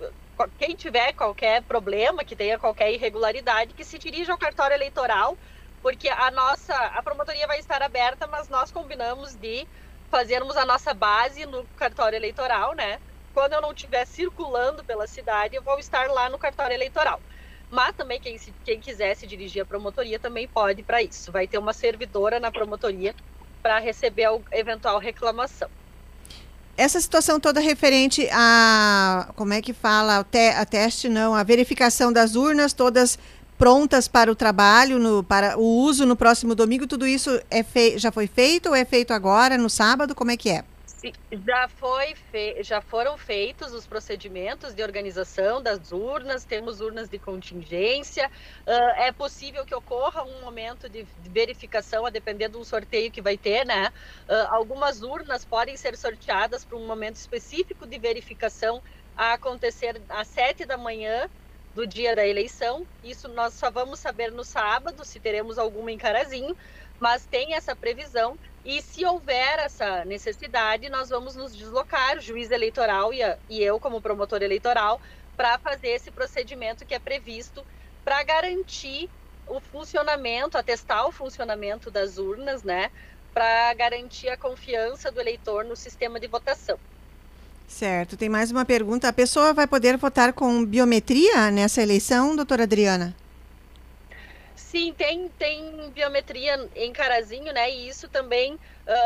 quem 0.59 0.75
tiver 0.75 1.13
qualquer 1.13 1.63
problema, 1.63 2.23
que 2.23 2.35
tenha 2.35 2.59
qualquer 2.59 2.93
irregularidade, 2.93 3.73
que 3.73 3.83
se 3.83 3.97
dirija 3.97 4.31
ao 4.31 4.37
cartório 4.37 4.75
eleitoral, 4.75 5.35
porque 5.81 6.07
a 6.07 6.31
nossa, 6.31 6.73
a 6.75 7.01
promotoria 7.01 7.47
vai 7.47 7.59
estar 7.59 7.81
aberta, 7.81 8.27
mas 8.27 8.47
nós 8.49 8.71
combinamos 8.71 9.35
de 9.35 9.67
fazermos 10.09 10.55
a 10.57 10.65
nossa 10.65 10.93
base 10.93 11.45
no 11.45 11.63
cartório 11.77 12.15
eleitoral, 12.15 12.73
né? 12.73 12.99
Quando 13.33 13.53
eu 13.53 13.61
não 13.61 13.71
estiver 13.71 14.05
circulando 14.05 14.83
pela 14.83 15.05
cidade, 15.05 15.55
eu 15.55 15.61
vou 15.61 15.77
estar 15.79 16.07
lá 16.09 16.29
no 16.29 16.37
cartório 16.37 16.73
eleitoral. 16.73 17.21
Mas 17.69 17.95
também 17.95 18.19
quem, 18.19 18.37
se, 18.37 18.53
quem 18.63 18.79
quiser 18.79 19.15
se 19.15 19.27
dirigir 19.27 19.61
à 19.61 19.65
promotoria 19.65 20.17
também 20.17 20.47
pode 20.47 20.83
para 20.83 21.01
isso. 21.01 21.31
Vai 21.31 21.47
ter 21.47 21.57
uma 21.57 21.73
servidora 21.73 22.39
na 22.39 22.51
promotoria 22.51 23.13
para 23.61 23.79
receber 23.79 24.25
a 24.25 24.39
eventual 24.51 24.97
reclamação. 24.99 25.69
Essa 26.77 27.01
situação 27.01 27.39
toda 27.39 27.59
referente 27.59 28.29
a, 28.31 29.31
como 29.35 29.51
é 29.51 29.61
que 29.61 29.73
fala, 29.73 30.23
te, 30.23 30.49
a 30.49 30.63
teste 30.63 31.09
não, 31.09 31.33
a 31.33 31.41
verificação 31.41 32.13
das 32.13 32.35
urnas, 32.35 32.71
todas 32.71 33.17
prontas 33.57 34.07
para 34.07 34.31
o 34.31 34.35
trabalho, 34.35 34.99
no, 34.99 35.23
para 35.23 35.57
o 35.57 35.63
uso 35.63 36.05
no 36.05 36.15
próximo 36.15 36.53
domingo, 36.53 36.87
tudo 36.87 37.07
isso 37.07 37.41
é 37.49 37.65
já 37.97 38.11
foi 38.11 38.27
feito 38.27 38.69
ou 38.69 38.75
é 38.75 38.85
feito 38.85 39.11
agora, 39.11 39.57
no 39.57 39.69
sábado? 39.69 40.13
Como 40.13 40.31
é 40.31 40.37
que 40.37 40.49
é? 40.49 40.63
Já, 41.45 41.67
foi 41.67 42.15
já 42.61 42.81
foram 42.81 43.17
feitos 43.17 43.71
os 43.71 43.85
procedimentos 43.85 44.73
de 44.73 44.81
organização 44.81 45.61
das 45.61 45.91
urnas, 45.91 46.43
temos 46.43 46.81
urnas 46.81 47.07
de 47.07 47.19
contingência. 47.19 48.29
Uh, 48.65 49.01
é 49.01 49.11
possível 49.11 49.63
que 49.63 49.75
ocorra 49.75 50.23
um 50.23 50.41
momento 50.41 50.89
de 50.89 51.05
verificação, 51.29 52.05
a 52.05 52.09
depender 52.09 52.47
do 52.47 52.63
sorteio 52.65 53.11
que 53.11 53.21
vai 53.21 53.37
ter, 53.37 53.65
né? 53.65 53.93
Uh, 54.27 54.47
algumas 54.49 55.03
urnas 55.03 55.45
podem 55.45 55.77
ser 55.77 55.95
sorteadas 55.95 56.65
para 56.65 56.77
um 56.77 56.87
momento 56.87 57.15
específico 57.15 57.85
de 57.85 57.99
verificação 57.99 58.81
a 59.15 59.33
acontecer 59.33 60.01
às 60.09 60.27
sete 60.27 60.65
da 60.65 60.77
manhã 60.77 61.29
do 61.77 61.85
dia 61.85 62.15
da 62.15 62.25
eleição. 62.25 62.87
Isso 63.03 63.27
nós 63.27 63.53
só 63.53 63.69
vamos 63.69 63.99
saber 63.99 64.31
no 64.31 64.43
sábado, 64.43 65.05
se 65.05 65.19
teremos 65.19 65.59
alguma 65.59 65.91
em 65.91 65.97
Carazinho, 65.97 66.57
mas 66.99 67.27
tem 67.27 67.53
essa 67.53 67.75
previsão. 67.75 68.39
E 68.65 68.81
se 68.81 69.05
houver 69.05 69.59
essa 69.59 70.03
necessidade, 70.03 70.89
nós 70.89 71.09
vamos 71.09 71.35
nos 71.35 71.55
deslocar, 71.55 72.19
juiz 72.19 72.49
eleitoral 72.49 73.13
e, 73.13 73.21
a, 73.21 73.37
e 73.47 73.61
eu, 73.61 73.79
como 73.79 74.01
promotor 74.01 74.41
eleitoral, 74.41 74.99
para 75.35 75.59
fazer 75.59 75.89
esse 75.89 76.11
procedimento 76.11 76.83
que 76.83 76.95
é 76.95 76.99
previsto 76.99 77.63
para 78.03 78.23
garantir 78.23 79.11
o 79.45 79.61
funcionamento, 79.61 80.57
atestar 80.57 81.05
o 81.07 81.11
funcionamento 81.11 81.91
das 81.91 82.17
urnas, 82.17 82.63
né? 82.63 82.89
Para 83.31 83.71
garantir 83.75 84.29
a 84.29 84.37
confiança 84.37 85.11
do 85.11 85.21
eleitor 85.21 85.63
no 85.63 85.75
sistema 85.75 86.19
de 86.19 86.27
votação. 86.27 86.79
Certo. 87.67 88.15
Tem 88.15 88.29
mais 88.29 88.49
uma 88.49 88.63
pergunta. 88.63 89.09
A 89.09 89.13
pessoa 89.13 89.53
vai 89.53 89.67
poder 89.67 89.97
votar 89.97 90.31
com 90.33 90.65
biometria 90.65 91.51
nessa 91.51 91.81
eleição, 91.81 92.35
doutora 92.35 92.63
Adriana? 92.63 93.13
Sim, 94.55 94.93
tem, 94.97 95.29
tem 95.37 95.91
biometria 95.91 96.69
em 96.75 96.91
Carazinho, 96.91 97.53
né? 97.53 97.69
E 97.69 97.87
isso 97.87 98.07
também 98.07 98.53
uh, 98.53 98.59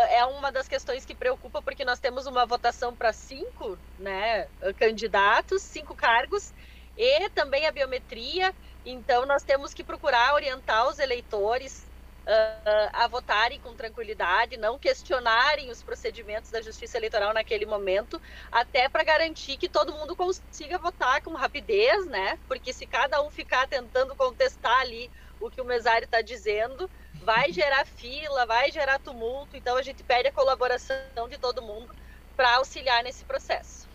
é 0.10 0.26
uma 0.26 0.52
das 0.52 0.68
questões 0.68 1.06
que 1.06 1.14
preocupa, 1.14 1.62
porque 1.62 1.84
nós 1.84 2.00
temos 2.00 2.26
uma 2.26 2.46
votação 2.46 2.96
para 2.96 3.12
cinco 3.12 3.78
né, 4.00 4.48
candidatos, 4.78 5.62
cinco 5.62 5.94
cargos, 5.94 6.54
e 6.98 7.30
também 7.30 7.68
a 7.68 7.72
biometria. 7.72 8.54
Então, 8.86 9.26
nós 9.26 9.44
temos 9.44 9.74
que 9.74 9.84
procurar 9.84 10.34
orientar 10.34 10.88
os 10.88 10.98
eleitores 10.98 11.86
uh, 12.22 12.90
a 12.94 13.08
votarem 13.08 13.60
com 13.60 13.74
tranquilidade, 13.74 14.58
não 14.58 14.78
questionarem 14.78 15.70
os 15.70 15.82
procedimentos 15.82 16.52
da 16.52 16.62
Justiça 16.62 16.98
Eleitoral 16.98 17.34
naquele 17.34 17.66
momento, 17.66 18.22
até 18.52 18.88
para 18.88 19.04
garantir 19.04 19.58
que 19.58 19.70
todo 19.70 19.94
mundo 19.94 20.16
consiga 20.16 20.78
votar 20.78 21.22
com 21.22 21.34
rapidez, 21.34 22.06
né? 22.08 22.38
Porque 22.48 22.74
se 22.74 22.86
cada 22.86 23.22
um 23.22 23.30
ficar 23.30 23.68
tentando 23.68 24.16
contestar 24.16 24.82
ali 24.82 25.10
o 25.40 25.50
que 25.50 25.62
o 25.62 25.66
mesário 25.66 26.06
está 26.06 26.22
dizendo, 26.22 26.90
vai 27.24 27.52
gerar 27.52 27.86
fila, 27.86 28.46
vai 28.46 28.72
gerar 28.72 29.00
tumulto. 29.00 29.58
Então 29.58 29.76
a 29.76 29.82
gente 29.82 30.04
pede 30.04 30.28
a 30.28 30.32
colaboração 30.32 31.28
de 31.30 31.38
todo 31.38 31.62
mundo 31.62 31.90
para 32.36 32.56
auxiliar 32.56 33.04
nesse 33.04 33.24
processo. 33.24 33.90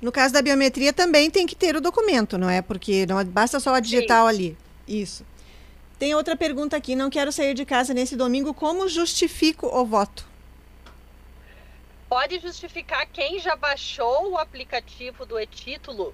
No 0.00 0.10
caso 0.10 0.34
da 0.34 0.42
biometria 0.42 0.92
também 0.92 1.30
tem 1.30 1.46
que 1.46 1.54
ter 1.54 1.76
o 1.76 1.80
documento, 1.80 2.36
não 2.36 2.50
é? 2.50 2.60
Porque 2.60 3.06
não 3.06 3.24
basta 3.24 3.60
só 3.60 3.74
a 3.74 3.80
digital 3.80 4.26
Sim. 4.26 4.34
ali. 4.34 4.58
Isso. 4.86 5.24
Tem 6.02 6.16
outra 6.16 6.34
pergunta 6.34 6.76
aqui. 6.76 6.96
Não 6.96 7.08
quero 7.08 7.30
sair 7.30 7.54
de 7.54 7.64
casa 7.64 7.94
nesse 7.94 8.16
domingo. 8.16 8.52
Como 8.52 8.88
justifico 8.88 9.68
o 9.68 9.86
voto? 9.86 10.26
Pode 12.08 12.40
justificar 12.40 13.06
quem 13.06 13.38
já 13.38 13.54
baixou 13.54 14.32
o 14.32 14.36
aplicativo 14.36 15.24
do 15.24 15.38
e-título 15.38 16.12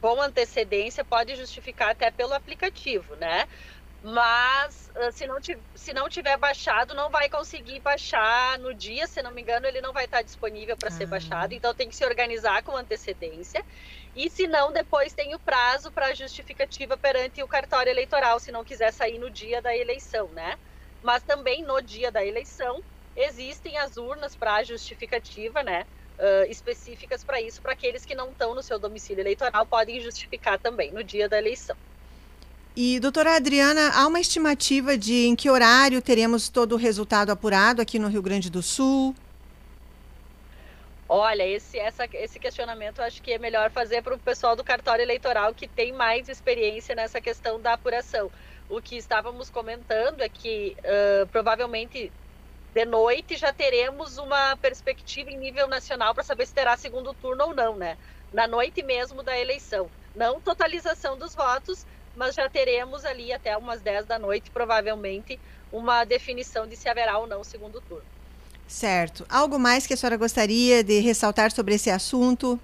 com 0.00 0.20
antecedência, 0.20 1.04
pode 1.04 1.36
justificar 1.36 1.90
até 1.90 2.10
pelo 2.10 2.34
aplicativo, 2.34 3.14
né? 3.14 3.46
mas 4.02 4.90
ah, 4.94 5.10
se 5.10 5.26
não, 5.26 5.38
se 5.74 5.92
não 5.92 6.08
tiver 6.08 6.36
baixado, 6.36 6.94
não 6.94 7.10
vai 7.10 7.28
conseguir 7.28 7.80
baixar 7.80 8.58
no 8.58 8.72
dia, 8.72 9.06
se 9.06 9.20
não 9.22 9.32
me 9.32 9.42
engano, 9.42 9.66
ele 9.66 9.80
não 9.80 9.92
vai 9.92 10.04
estar 10.04 10.22
disponível 10.22 10.76
para 10.76 10.88
ah. 10.88 10.92
ser 10.92 11.06
baixado, 11.06 11.52
então 11.52 11.74
tem 11.74 11.88
que 11.88 11.96
se 11.96 12.04
organizar 12.04 12.62
com 12.62 12.76
antecedência. 12.76 13.64
E 14.18 14.28
se 14.28 14.48
não, 14.48 14.72
depois 14.72 15.12
tem 15.12 15.32
o 15.36 15.38
prazo 15.38 15.92
para 15.92 16.12
justificativa 16.12 16.96
perante 16.96 17.40
o 17.40 17.46
cartório 17.46 17.88
eleitoral, 17.88 18.40
se 18.40 18.50
não 18.50 18.64
quiser 18.64 18.92
sair 18.92 19.16
no 19.16 19.30
dia 19.30 19.62
da 19.62 19.76
eleição, 19.76 20.28
né? 20.34 20.58
Mas 21.04 21.22
também 21.22 21.62
no 21.62 21.80
dia 21.80 22.10
da 22.10 22.26
eleição 22.26 22.82
existem 23.14 23.78
as 23.78 23.96
urnas 23.96 24.34
para 24.34 24.64
justificativa, 24.64 25.62
né? 25.62 25.86
Uh, 26.18 26.50
específicas 26.50 27.22
para 27.22 27.40
isso, 27.40 27.62
para 27.62 27.74
aqueles 27.74 28.04
que 28.04 28.12
não 28.12 28.30
estão 28.30 28.56
no 28.56 28.62
seu 28.62 28.76
domicílio 28.76 29.22
eleitoral, 29.22 29.64
podem 29.64 30.00
justificar 30.00 30.58
também 30.58 30.90
no 30.90 31.04
dia 31.04 31.28
da 31.28 31.38
eleição. 31.38 31.76
E, 32.74 32.98
doutora 32.98 33.36
Adriana, 33.36 33.92
há 33.94 34.04
uma 34.04 34.18
estimativa 34.18 34.98
de 34.98 35.26
em 35.26 35.36
que 35.36 35.48
horário 35.48 36.02
teremos 36.02 36.48
todo 36.48 36.72
o 36.72 36.76
resultado 36.76 37.30
apurado 37.30 37.80
aqui 37.80 38.00
no 38.00 38.08
Rio 38.08 38.22
Grande 38.22 38.50
do 38.50 38.62
Sul? 38.62 39.14
Olha, 41.10 41.46
esse, 41.46 41.78
essa, 41.78 42.06
esse 42.12 42.38
questionamento 42.38 43.00
acho 43.00 43.22
que 43.22 43.32
é 43.32 43.38
melhor 43.38 43.70
fazer 43.70 44.02
para 44.02 44.14
o 44.14 44.20
pessoal 44.20 44.54
do 44.54 44.62
cartório 44.64 45.02
eleitoral 45.02 45.54
que 45.54 45.66
tem 45.66 45.90
mais 45.92 46.28
experiência 46.28 46.94
nessa 46.94 47.20
questão 47.20 47.60
da 47.60 47.72
apuração. 47.72 48.30
O 48.68 48.82
que 48.82 48.96
estávamos 48.96 49.48
comentando 49.50 50.20
é 50.20 50.28
que 50.28 50.76
uh, 50.84 51.26
provavelmente 51.28 52.14
de 52.74 52.84
noite 52.86 53.36
já 53.36 53.52
teremos 53.52 54.18
uma 54.18 54.56
perspectiva 54.58 55.30
em 55.30 55.38
nível 55.38 55.68
nacional 55.68 56.14
para 56.14 56.24
saber 56.24 56.46
se 56.46 56.54
terá 56.54 56.76
segundo 56.76 57.14
turno 57.14 57.46
ou 57.46 57.54
não, 57.54 57.76
né? 57.78 57.98
Na 58.32 58.46
noite 58.48 58.82
mesmo 58.82 59.22
da 59.22 59.38
eleição. 59.38 59.92
Não 60.14 60.40
totalização 60.42 61.18
dos 61.18 61.34
votos, 61.34 61.86
mas 62.14 62.34
já 62.34 62.50
teremos 62.50 63.04
ali 63.04 63.32
até 63.32 63.56
umas 63.56 63.82
10 63.82 64.06
da 64.06 64.18
noite, 64.18 64.50
provavelmente, 64.50 65.40
uma 65.70 66.04
definição 66.04 66.66
de 66.66 66.76
se 66.76 66.88
haverá 66.88 67.18
ou 67.18 67.26
não 67.26 67.44
segundo 67.44 67.80
turno. 67.82 68.17
Certo. 68.68 69.24
Algo 69.30 69.58
mais 69.58 69.86
que 69.86 69.94
a 69.94 69.96
senhora 69.96 70.18
gostaria 70.18 70.84
de 70.84 71.00
ressaltar 71.00 71.50
sobre 71.50 71.74
esse 71.74 71.90
assunto? 71.90 72.60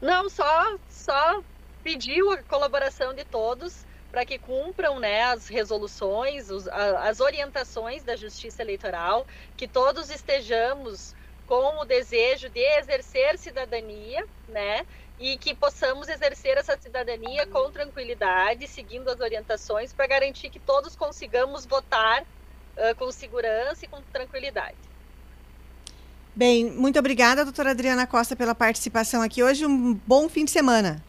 Não, 0.00 0.28
só, 0.28 0.76
só 0.90 1.42
pediu 1.82 2.30
a 2.30 2.42
colaboração 2.42 3.14
de 3.14 3.24
todos 3.24 3.84
para 4.10 4.26
que 4.26 4.38
cumpram 4.38 5.00
né, 5.00 5.22
as 5.22 5.48
resoluções, 5.48 6.50
os, 6.50 6.68
a, 6.68 7.08
as 7.08 7.18
orientações 7.18 8.02
da 8.02 8.14
Justiça 8.14 8.60
Eleitoral, 8.60 9.26
que 9.56 9.66
todos 9.66 10.10
estejamos 10.10 11.14
com 11.46 11.80
o 11.80 11.84
desejo 11.86 12.50
de 12.50 12.60
exercer 12.60 13.38
cidadania, 13.38 14.26
né? 14.48 14.86
e 15.18 15.38
que 15.38 15.54
possamos 15.54 16.08
exercer 16.08 16.58
essa 16.58 16.76
cidadania 16.76 17.46
com 17.46 17.70
tranquilidade, 17.70 18.66
seguindo 18.66 19.08
as 19.08 19.20
orientações, 19.20 19.92
para 19.92 20.06
garantir 20.08 20.50
que 20.50 20.58
todos 20.58 20.96
consigamos 20.96 21.64
votar 21.64 22.24
uh, 22.76 22.94
com 22.96 23.10
segurança 23.10 23.84
e 23.84 23.88
com 23.88 24.00
tranquilidade. 24.12 24.76
Bem, 26.34 26.70
muito 26.70 26.98
obrigada, 26.98 27.44
doutora 27.44 27.72
Adriana 27.72 28.06
Costa, 28.06 28.34
pela 28.34 28.54
participação 28.54 29.20
aqui 29.20 29.42
hoje. 29.42 29.66
Um 29.66 29.94
bom 30.06 30.28
fim 30.28 30.44
de 30.44 30.50
semana. 30.50 31.02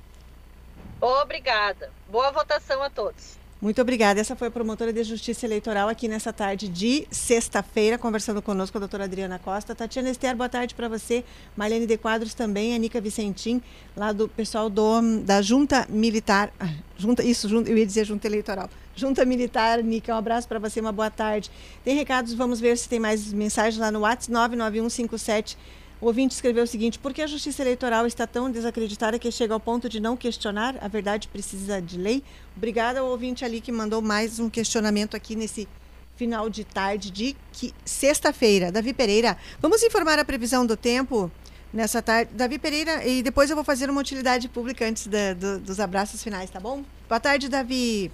Obrigada. 0.99 1.91
Boa 2.09 2.31
votação 2.31 2.81
a 2.83 2.89
todos. 2.89 3.37
Muito 3.63 3.81
obrigada. 3.81 4.19
Essa 4.19 4.35
foi 4.35 4.49
a 4.49 4.51
promotora 4.51 4.91
de 4.91 5.01
Justiça 5.05 5.45
Eleitoral 5.45 5.87
aqui 5.87 6.09
nessa 6.09 6.33
tarde 6.33 6.67
de 6.67 7.07
sexta-feira, 7.09 7.97
conversando 7.97 8.41
conosco 8.41 8.77
a 8.77 8.79
doutora 8.79 9.05
Adriana 9.05 9.39
Costa. 9.39 9.73
Tatiana 9.73 10.09
Esther, 10.09 10.35
boa 10.35 10.49
tarde 10.49 10.75
para 10.75 10.89
você. 10.89 11.23
Marlene 11.55 11.87
de 11.87 11.97
Quadros 11.97 12.33
também, 12.33 12.75
a 12.75 12.77
Nica 12.77 12.99
Vicentim, 12.99 13.61
lá 13.95 14.11
do 14.11 14.27
pessoal 14.27 14.69
do, 14.69 15.21
da 15.21 15.41
Junta 15.41 15.87
Militar. 15.87 16.51
Ah, 16.59 16.73
junta, 16.97 17.23
isso, 17.23 17.47
junta, 17.47 17.71
eu 17.71 17.77
ia 17.77 17.85
dizer 17.85 18.03
Junta 18.03 18.27
Eleitoral. 18.27 18.69
Junta 18.93 19.23
Militar, 19.23 19.81
Nica, 19.81 20.13
um 20.13 20.17
abraço 20.17 20.45
para 20.45 20.59
você, 20.59 20.81
uma 20.81 20.91
boa 20.91 21.09
tarde. 21.09 21.49
Tem 21.85 21.95
recados, 21.95 22.33
vamos 22.33 22.59
ver 22.59 22.77
se 22.77 22.89
tem 22.89 22.99
mais 22.99 23.31
mensagens 23.31 23.79
lá 23.79 23.89
no 23.89 24.01
WhatsApp 24.01 24.29
99157 24.29 25.57
o 26.03 26.07
ouvinte 26.07 26.35
escreveu 26.35 26.65
o 26.65 26.67
seguinte: 26.67 26.99
por 26.99 27.13
que 27.13 27.21
a 27.21 27.27
justiça 27.27 27.61
eleitoral 27.63 28.05
está 28.05 28.27
tão 28.27 28.51
desacreditada 28.51 29.17
que 29.17 29.31
chega 29.31 29.53
ao 29.53 29.59
ponto 29.59 29.87
de 29.87 30.01
não 30.01 30.17
questionar? 30.17 30.75
A 30.81 30.87
verdade 30.89 31.29
precisa 31.29 31.81
de 31.81 31.97
lei? 31.97 32.21
Obrigada 32.57 32.99
ao 32.99 33.07
ouvinte 33.07 33.45
ali 33.45 33.61
que 33.61 33.71
mandou 33.71 34.01
mais 34.01 34.37
um 34.37 34.49
questionamento 34.49 35.15
aqui 35.15 35.33
nesse 35.33 35.67
final 36.17 36.49
de 36.49 36.65
tarde 36.65 37.09
de 37.09 37.35
sexta-feira. 37.85 38.71
Davi 38.71 38.93
Pereira, 38.93 39.37
vamos 39.61 39.81
informar 39.81 40.19
a 40.19 40.25
previsão 40.25 40.65
do 40.65 40.75
tempo 40.75 41.31
nessa 41.71 42.01
tarde. 42.01 42.31
Davi 42.33 42.59
Pereira, 42.59 43.07
e 43.07 43.23
depois 43.23 43.49
eu 43.49 43.55
vou 43.55 43.63
fazer 43.63 43.89
uma 43.89 44.01
utilidade 44.01 44.49
pública 44.49 44.85
antes 44.85 45.07
da, 45.07 45.33
do, 45.33 45.59
dos 45.59 45.79
abraços 45.79 46.21
finais, 46.21 46.49
tá 46.49 46.59
bom? 46.59 46.83
Boa 47.07 47.19
tarde, 47.19 47.47
Davi. 47.47 48.11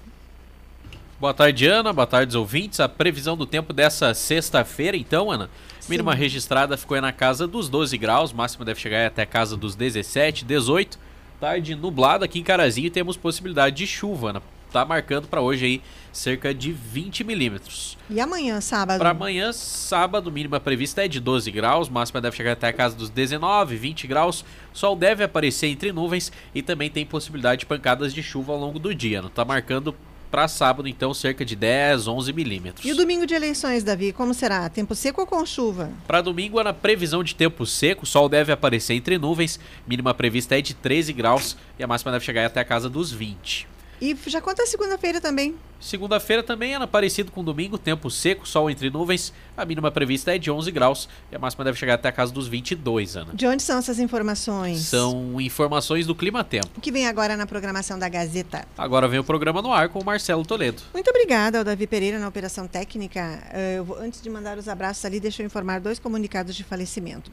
Boa 1.19 1.33
tarde, 1.33 1.65
Ana. 1.67 1.91
Boa 1.91 2.07
tarde, 2.07 2.37
ouvintes. 2.37 2.79
A 2.79 2.87
previsão 2.87 3.35
do 3.35 3.45
tempo 3.45 3.73
dessa 3.73 4.13
sexta-feira, 4.13 4.95
então, 4.95 5.29
Ana. 5.29 5.49
Mínima 5.89 6.13
registrada 6.13 6.77
ficou 6.77 7.01
na 7.01 7.11
casa 7.11 7.47
dos 7.47 7.67
12 7.67 7.97
graus, 7.97 8.31
máxima 8.31 8.63
deve 8.63 8.79
chegar 8.79 9.07
até 9.07 9.23
a 9.23 9.25
casa 9.25 9.57
dos 9.57 9.75
17, 9.75 10.45
18. 10.45 10.99
Tarde 11.39 11.73
nublada 11.73 12.25
aqui 12.25 12.37
em 12.37 12.43
Carazinho 12.43 12.91
temos 12.91 13.17
possibilidade 13.17 13.75
de 13.75 13.87
chuva, 13.87 14.33
né? 14.33 14.41
Tá 14.71 14.85
marcando 14.85 15.27
para 15.27 15.41
hoje 15.41 15.65
aí 15.65 15.81
cerca 16.13 16.53
de 16.53 16.71
20 16.71 17.23
milímetros. 17.23 17.97
E 18.07 18.21
amanhã, 18.21 18.61
sábado? 18.61 18.99
Para 18.99 19.09
amanhã, 19.09 19.51
sábado, 19.51 20.31
mínima 20.31 20.59
prevista 20.59 21.03
é 21.03 21.07
de 21.07 21.19
12 21.19 21.49
graus, 21.49 21.89
máxima 21.89 22.21
deve 22.21 22.37
chegar 22.37 22.51
até 22.51 22.67
a 22.67 22.73
casa 22.73 22.95
dos 22.95 23.09
19, 23.09 23.75
20 23.75 24.05
graus. 24.05 24.45
Sol 24.71 24.95
deve 24.95 25.23
aparecer 25.23 25.69
entre 25.69 25.91
nuvens 25.91 26.31
e 26.53 26.61
também 26.61 26.91
tem 26.91 27.03
possibilidade 27.03 27.61
de 27.61 27.65
pancadas 27.65 28.13
de 28.13 28.21
chuva 28.21 28.51
ao 28.51 28.59
longo 28.59 28.77
do 28.77 28.93
dia. 28.93 29.23
Não 29.23 29.29
tá 29.29 29.43
marcando 29.43 29.95
para 30.29 30.47
sábado, 30.47 30.87
então, 30.87 31.13
cerca 31.13 31.43
de 31.43 31.55
10, 31.55 32.07
11 32.07 32.33
milímetros. 32.33 32.85
E 32.85 32.91
o 32.91 32.95
domingo 32.95 33.25
de 33.25 33.33
eleições, 33.33 33.83
Davi, 33.83 34.11
como 34.13 34.33
será? 34.33 34.69
Tempo 34.69 34.93
seco 34.95 35.21
ou 35.21 35.27
com 35.27 35.45
chuva? 35.45 35.91
Para 36.07 36.21
domingo, 36.21 36.61
na 36.63 36.73
previsão 36.73 37.23
de 37.23 37.33
tempo 37.35 37.65
seco, 37.65 38.03
o 38.03 38.07
sol 38.07 38.29
deve 38.29 38.51
aparecer 38.51 38.93
entre 38.93 39.17
nuvens, 39.17 39.59
mínima 39.87 40.13
prevista 40.13 40.57
é 40.57 40.61
de 40.61 40.73
13 40.73 41.13
graus 41.13 41.57
e 41.77 41.83
a 41.83 41.87
máxima 41.87 42.11
deve 42.11 42.25
chegar 42.25 42.45
até 42.45 42.59
a 42.59 42.65
casa 42.65 42.89
dos 42.89 43.11
20. 43.11 43.78
E 44.01 44.17
já 44.27 44.39
conta 44.39 44.63
a 44.63 44.65
segunda-feira 44.65 45.19
também. 45.19 45.55
Segunda-feira 45.79 46.43
também, 46.43 46.73
Ana, 46.73 46.85
parecido 46.85 47.31
com 47.31 47.43
domingo, 47.43 47.77
tempo 47.77 48.09
seco, 48.09 48.47
sol 48.47 48.69
entre 48.69 48.89
nuvens. 48.89 49.33
A 49.55 49.65
mínima 49.65 49.89
prevista 49.89 50.35
é 50.35 50.37
de 50.37 50.51
11 50.51 50.71
graus 50.71 51.09
e 51.31 51.35
a 51.35 51.39
máxima 51.39 51.63
deve 51.63 51.77
chegar 51.77 51.95
até 51.95 52.09
a 52.09 52.11
casa 52.11 52.33
dos 52.33 52.47
22, 52.47 53.15
Ana. 53.15 53.33
De 53.33 53.47
onde 53.47 53.63
são 53.63 53.77
essas 53.77 53.99
informações? 53.99 54.79
São 54.79 55.39
informações 55.39 56.05
do 56.05 56.13
Clima 56.13 56.43
Tempo. 56.43 56.67
O 56.77 56.81
que 56.81 56.91
vem 56.91 57.07
agora 57.07 57.37
na 57.37 57.45
programação 57.45 57.97
da 57.97 58.09
Gazeta? 58.09 58.65
Agora 58.77 59.07
vem 59.07 59.19
o 59.19 59.23
programa 59.23 59.61
no 59.61 59.71
ar 59.71 59.89
com 59.89 59.99
o 59.99 60.05
Marcelo 60.05 60.45
Toledo. 60.45 60.81
Muito 60.93 61.09
obrigada 61.09 61.59
ao 61.59 61.63
Davi 61.63 61.87
Pereira 61.87 62.19
na 62.19 62.27
operação 62.27 62.67
técnica. 62.67 63.41
Uh, 63.79 63.83
vou, 63.83 63.97
antes 63.99 64.21
de 64.21 64.29
mandar 64.29 64.57
os 64.57 64.67
abraços 64.67 65.03
ali, 65.05 65.19
deixa 65.19 65.41
eu 65.41 65.45
informar 65.45 65.79
dois 65.79 65.97
comunicados 65.97 66.55
de 66.55 66.63
falecimento. 66.63 67.31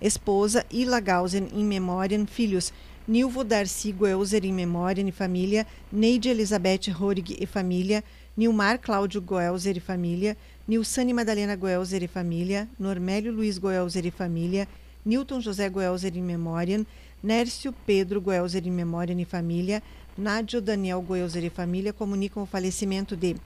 Esposa 0.00 0.66
Ila 0.70 1.00
Gausen, 1.00 1.48
in 1.52 1.64
memoriam, 1.64 2.26
filhos 2.26 2.72
Nilvo 3.06 3.44
Darcy 3.44 3.92
Goelzer 3.92 4.46
em 4.46 4.52
memória 4.52 5.02
e 5.02 5.12
família, 5.12 5.66
Neide 5.92 6.30
Elizabeth 6.30 6.90
Horig 6.98 7.36
e 7.38 7.44
família, 7.44 8.02
Nilmar 8.34 8.78
Cláudio 8.78 9.20
Goelzer 9.20 9.76
e 9.76 9.80
família, 9.80 10.34
Nilsane 10.66 11.12
Madalena 11.12 11.54
Goelzer 11.54 12.02
e 12.02 12.08
família, 12.08 12.66
Normélio 12.78 13.30
Luiz 13.30 13.58
Goelzer 13.58 14.06
e 14.06 14.10
família, 14.10 14.66
Newton 15.04 15.38
José 15.38 15.68
Goelzer 15.68 16.16
em 16.16 16.22
memória, 16.22 16.82
Nércio 17.22 17.74
Pedro 17.84 18.22
Goelzer 18.22 18.66
em 18.66 18.70
memória 18.70 19.12
e 19.12 19.24
família, 19.26 19.82
Nádio 20.16 20.62
Daniel 20.62 21.02
Goelzer 21.02 21.44
e 21.44 21.50
família 21.50 21.92
comunicam 21.92 22.42
o 22.42 22.46
falecimento 22.46 23.14
de 23.14 23.36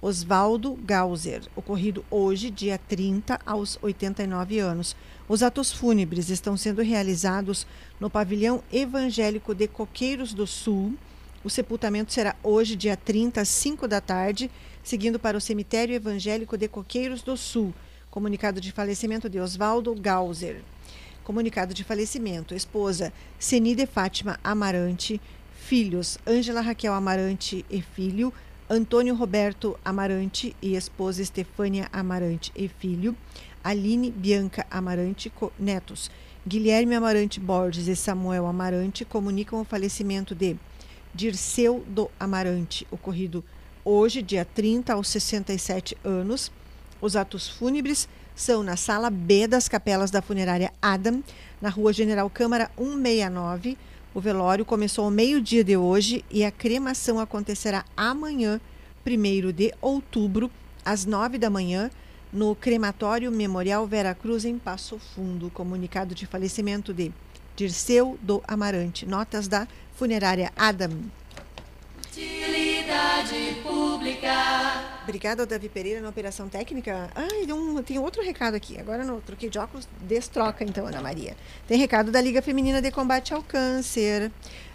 Oswaldo 0.00 0.78
Gauser, 0.84 1.42
ocorrido 1.56 2.04
hoje, 2.08 2.50
dia 2.50 2.78
30, 2.78 3.40
aos 3.44 3.78
89 3.82 4.60
anos. 4.60 4.94
Os 5.28 5.42
atos 5.42 5.70
fúnebres 5.70 6.30
estão 6.30 6.56
sendo 6.56 6.80
realizados 6.80 7.66
no 8.00 8.08
pavilhão 8.08 8.62
evangélico 8.72 9.54
de 9.54 9.68
Coqueiros 9.68 10.32
do 10.32 10.46
Sul. 10.46 10.94
O 11.44 11.50
sepultamento 11.50 12.14
será 12.14 12.34
hoje, 12.42 12.74
dia 12.74 12.96
30, 12.96 13.42
às 13.42 13.48
5 13.48 13.86
da 13.86 14.00
tarde, 14.00 14.50
seguindo 14.82 15.18
para 15.18 15.36
o 15.36 15.40
cemitério 15.40 15.94
evangélico 15.94 16.56
de 16.56 16.66
Coqueiros 16.66 17.20
do 17.20 17.36
Sul. 17.36 17.74
Comunicado 18.10 18.58
de 18.58 18.72
falecimento 18.72 19.28
de 19.28 19.38
Oswaldo 19.38 19.94
Gauser. 19.94 20.62
Comunicado 21.22 21.74
de 21.74 21.84
falecimento: 21.84 22.54
esposa 22.54 23.12
Senide 23.38 23.84
Fátima 23.84 24.40
Amarante, 24.42 25.20
filhos 25.52 26.16
Ângela 26.26 26.62
Raquel 26.62 26.94
Amarante 26.94 27.66
e 27.68 27.82
filho, 27.82 28.32
Antônio 28.70 29.14
Roberto 29.14 29.78
Amarante 29.84 30.56
e 30.62 30.74
esposa 30.74 31.20
Estefânia 31.20 31.86
Amarante 31.92 32.50
e 32.56 32.66
filho. 32.66 33.14
Aline 33.68 34.10
Bianca 34.10 34.66
Amarante 34.70 35.30
Netos, 35.58 36.10
Guilherme 36.46 36.94
Amarante 36.94 37.38
Borges 37.38 37.86
e 37.86 37.94
Samuel 37.94 38.46
Amarante 38.46 39.04
comunicam 39.04 39.60
o 39.60 39.64
falecimento 39.64 40.34
de 40.34 40.56
Dirceu 41.14 41.84
do 41.86 42.10
Amarante, 42.18 42.86
ocorrido 42.90 43.44
hoje, 43.84 44.22
dia 44.22 44.42
30, 44.42 44.94
aos 44.94 45.08
67 45.08 45.98
anos. 46.02 46.50
Os 46.98 47.14
atos 47.14 47.46
fúnebres 47.46 48.08
são 48.34 48.62
na 48.62 48.74
sala 48.74 49.10
B 49.10 49.46
das 49.46 49.68
capelas 49.68 50.10
da 50.10 50.22
funerária 50.22 50.72
Adam, 50.80 51.22
na 51.60 51.68
rua 51.68 51.92
General 51.92 52.30
Câmara 52.30 52.70
169. 52.78 53.76
O 54.14 54.20
velório 54.20 54.64
começou 54.64 55.04
ao 55.04 55.10
meio-dia 55.10 55.62
de 55.62 55.76
hoje 55.76 56.24
e 56.30 56.42
a 56.42 56.50
cremação 56.50 57.20
acontecerá 57.20 57.84
amanhã, 57.94 58.62
1 59.06 59.52
de 59.52 59.74
outubro, 59.82 60.50
às 60.82 61.04
9 61.04 61.36
da 61.36 61.50
manhã, 61.50 61.90
no 62.32 62.54
crematório 62.54 63.30
Memorial 63.30 63.86
Vera 63.86 64.14
Cruz, 64.14 64.44
em 64.44 64.58
Passo 64.58 64.98
Fundo. 64.98 65.50
Comunicado 65.50 66.14
de 66.14 66.26
falecimento 66.26 66.92
de 66.92 67.12
Dirceu 67.56 68.18
do 68.22 68.42
Amarante. 68.46 69.06
Notas 69.06 69.48
da 69.48 69.66
funerária 69.94 70.52
Adam. 70.56 70.90
Utilidade 72.06 73.56
pública. 73.62 74.98
Obrigada, 75.02 75.46
Davi 75.46 75.68
Pereira, 75.68 76.02
na 76.02 76.08
operação 76.10 76.48
técnica. 76.48 77.10
Ah, 77.14 77.54
um, 77.54 77.82
tem 77.82 77.98
outro 77.98 78.22
recado 78.22 78.54
aqui. 78.54 78.78
Agora 78.78 79.04
no 79.04 79.20
troquei 79.22 79.48
de 79.48 79.58
óculos, 79.58 79.88
destroca 80.02 80.62
então, 80.62 80.86
Ana 80.86 81.00
Maria. 81.00 81.34
Tem 81.66 81.78
recado 81.78 82.10
da 82.10 82.20
Liga 82.20 82.42
Feminina 82.42 82.82
de 82.82 82.90
Combate 82.90 83.32
ao 83.32 83.42
Câncer. 83.42 84.30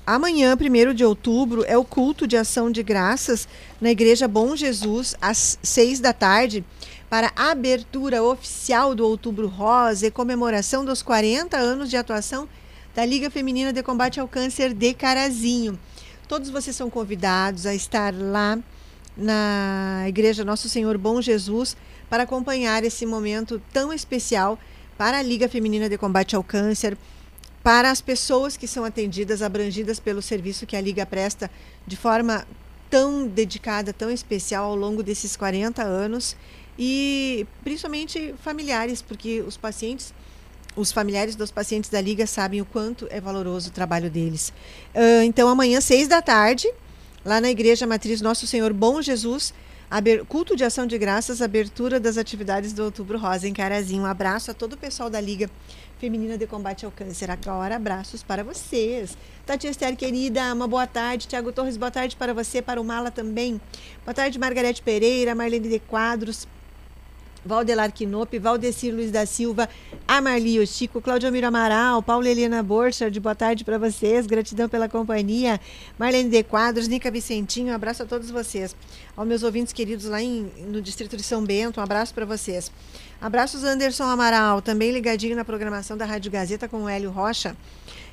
Amanhã, 0.05 0.57
1 0.59 0.93
de 0.93 1.05
outubro, 1.05 1.63
é 1.65 1.77
o 1.77 1.85
culto 1.85 2.27
de 2.27 2.35
ação 2.35 2.69
de 2.69 2.83
graças 2.83 3.47
na 3.79 3.91
Igreja 3.91 4.27
Bom 4.27 4.53
Jesus, 4.55 5.15
às 5.21 5.57
6 5.63 6.01
da 6.01 6.11
tarde, 6.11 6.65
para 7.13 7.31
a 7.35 7.51
abertura 7.51 8.23
oficial 8.23 8.95
do 8.95 9.05
Outubro 9.05 9.47
Rosa 9.47 10.07
e 10.07 10.09
comemoração 10.09 10.83
dos 10.83 11.03
40 11.03 11.55
anos 11.55 11.91
de 11.91 11.95
atuação 11.95 12.49
da 12.95 13.05
Liga 13.05 13.29
Feminina 13.29 13.71
de 13.71 13.83
Combate 13.83 14.19
ao 14.19 14.27
Câncer 14.27 14.73
de 14.73 14.95
Carazinho. 14.95 15.77
Todos 16.27 16.49
vocês 16.49 16.75
são 16.75 16.89
convidados 16.89 17.67
a 17.67 17.75
estar 17.75 18.11
lá 18.15 18.57
na 19.15 20.05
Igreja 20.07 20.43
Nosso 20.43 20.67
Senhor 20.67 20.97
Bom 20.97 21.21
Jesus 21.21 21.77
para 22.09 22.23
acompanhar 22.23 22.83
esse 22.83 23.05
momento 23.05 23.61
tão 23.71 23.93
especial 23.93 24.57
para 24.97 25.19
a 25.19 25.21
Liga 25.21 25.47
Feminina 25.47 25.87
de 25.87 25.99
Combate 25.99 26.35
ao 26.35 26.43
Câncer, 26.43 26.97
para 27.61 27.91
as 27.91 28.01
pessoas 28.01 28.57
que 28.57 28.67
são 28.67 28.83
atendidas, 28.83 29.43
abrangidas 29.43 29.99
pelo 29.99 30.19
serviço 30.19 30.65
que 30.65 30.75
a 30.75 30.81
Liga 30.81 31.05
presta 31.05 31.51
de 31.85 31.95
forma 31.95 32.43
tão 32.89 33.27
dedicada, 33.27 33.93
tão 33.93 34.09
especial 34.09 34.65
ao 34.65 34.75
longo 34.75 35.03
desses 35.03 35.35
40 35.35 35.83
anos 35.83 36.35
e 36.77 37.45
principalmente 37.63 38.33
familiares, 38.43 39.01
porque 39.01 39.41
os 39.41 39.57
pacientes, 39.57 40.13
os 40.75 40.91
familiares 40.91 41.35
dos 41.35 41.51
pacientes 41.51 41.89
da 41.89 42.01
Liga 42.01 42.25
sabem 42.25 42.61
o 42.61 42.65
quanto 42.65 43.07
é 43.09 43.21
valoroso 43.21 43.69
o 43.69 43.71
trabalho 43.71 44.09
deles. 44.09 44.53
Uh, 44.93 45.23
então, 45.23 45.47
amanhã, 45.47 45.79
seis 45.81 46.07
da 46.07 46.21
tarde, 46.21 46.71
lá 47.23 47.39
na 47.39 47.49
Igreja 47.49 47.85
Matriz 47.85 48.21
Nosso 48.21 48.47
Senhor 48.47 48.73
Bom 48.73 49.01
Jesus, 49.01 49.53
culto 50.27 50.55
de 50.55 50.63
ação 50.63 50.87
de 50.87 50.97
graças, 50.97 51.41
abertura 51.41 51.99
das 51.99 52.17
atividades 52.17 52.73
do 52.73 52.83
Outubro 52.83 53.17
Rosa 53.19 53.47
em 53.47 53.53
Carazinho. 53.53 54.03
Um 54.03 54.07
abraço 54.07 54.49
a 54.49 54.53
todo 54.53 54.73
o 54.73 54.77
pessoal 54.77 55.09
da 55.09 55.21
Liga 55.21 55.49
Feminina 55.99 56.37
de 56.37 56.47
Combate 56.47 56.83
ao 56.83 56.91
Câncer. 56.91 57.29
Agora, 57.29 57.75
abraços 57.75 58.23
para 58.23 58.43
vocês. 58.43 59.15
Tati 59.45 59.67
Esther, 59.67 59.95
querida, 59.95 60.53
uma 60.53 60.67
boa 60.67 60.87
tarde. 60.87 61.27
Tiago 61.27 61.51
Torres, 61.51 61.77
boa 61.77 61.91
tarde 61.91 62.15
para 62.15 62.33
você, 62.33 62.61
para 62.61 62.81
o 62.81 62.83
Mala 62.83 63.11
também. 63.11 63.61
Boa 64.03 64.13
tarde, 64.13 64.39
Margarete 64.39 64.81
Pereira, 64.81 65.35
Marlene 65.35 65.69
de 65.69 65.79
Quadros, 65.79 66.47
Valdelar 67.45 67.91
Quinope, 67.91 68.39
Valdecir 68.39 68.93
Luiz 68.93 69.11
da 69.11 69.25
Silva, 69.25 69.67
Amarli 70.07 70.65
Chico, 70.65 71.01
Claudio 71.01 71.31
Miro 71.31 71.47
Amaral, 71.47 72.01
Paula 72.01 72.29
Helena 72.29 72.63
Borchardt, 72.63 73.19
boa 73.19 73.35
tarde 73.35 73.63
para 73.63 73.77
vocês, 73.77 74.25
gratidão 74.25 74.69
pela 74.69 74.87
companhia, 74.87 75.59
Marlene 75.99 76.29
de 76.29 76.43
Quadros, 76.43 76.87
Nica 76.87 77.11
Vicentinho, 77.11 77.71
um 77.71 77.75
abraço 77.75 78.03
a 78.03 78.05
todos 78.05 78.29
vocês. 78.29 78.75
Aos 79.15 79.27
meus 79.27 79.43
ouvintes 79.43 79.73
queridos 79.73 80.05
lá 80.05 80.21
em, 80.21 80.49
no 80.67 80.81
distrito 80.81 81.17
de 81.17 81.23
São 81.23 81.43
Bento, 81.43 81.79
um 81.79 81.83
abraço 81.83 82.13
para 82.13 82.25
vocês. 82.25 82.71
Abraços 83.19 83.63
Anderson 83.63 84.03
Amaral, 84.03 84.61
também 84.61 84.91
ligadinho 84.91 85.35
na 85.35 85.43
programação 85.43 85.97
da 85.97 86.05
Rádio 86.05 86.31
Gazeta 86.31 86.67
com 86.67 86.83
o 86.83 86.89
Hélio 86.89 87.11
Rocha 87.11 87.55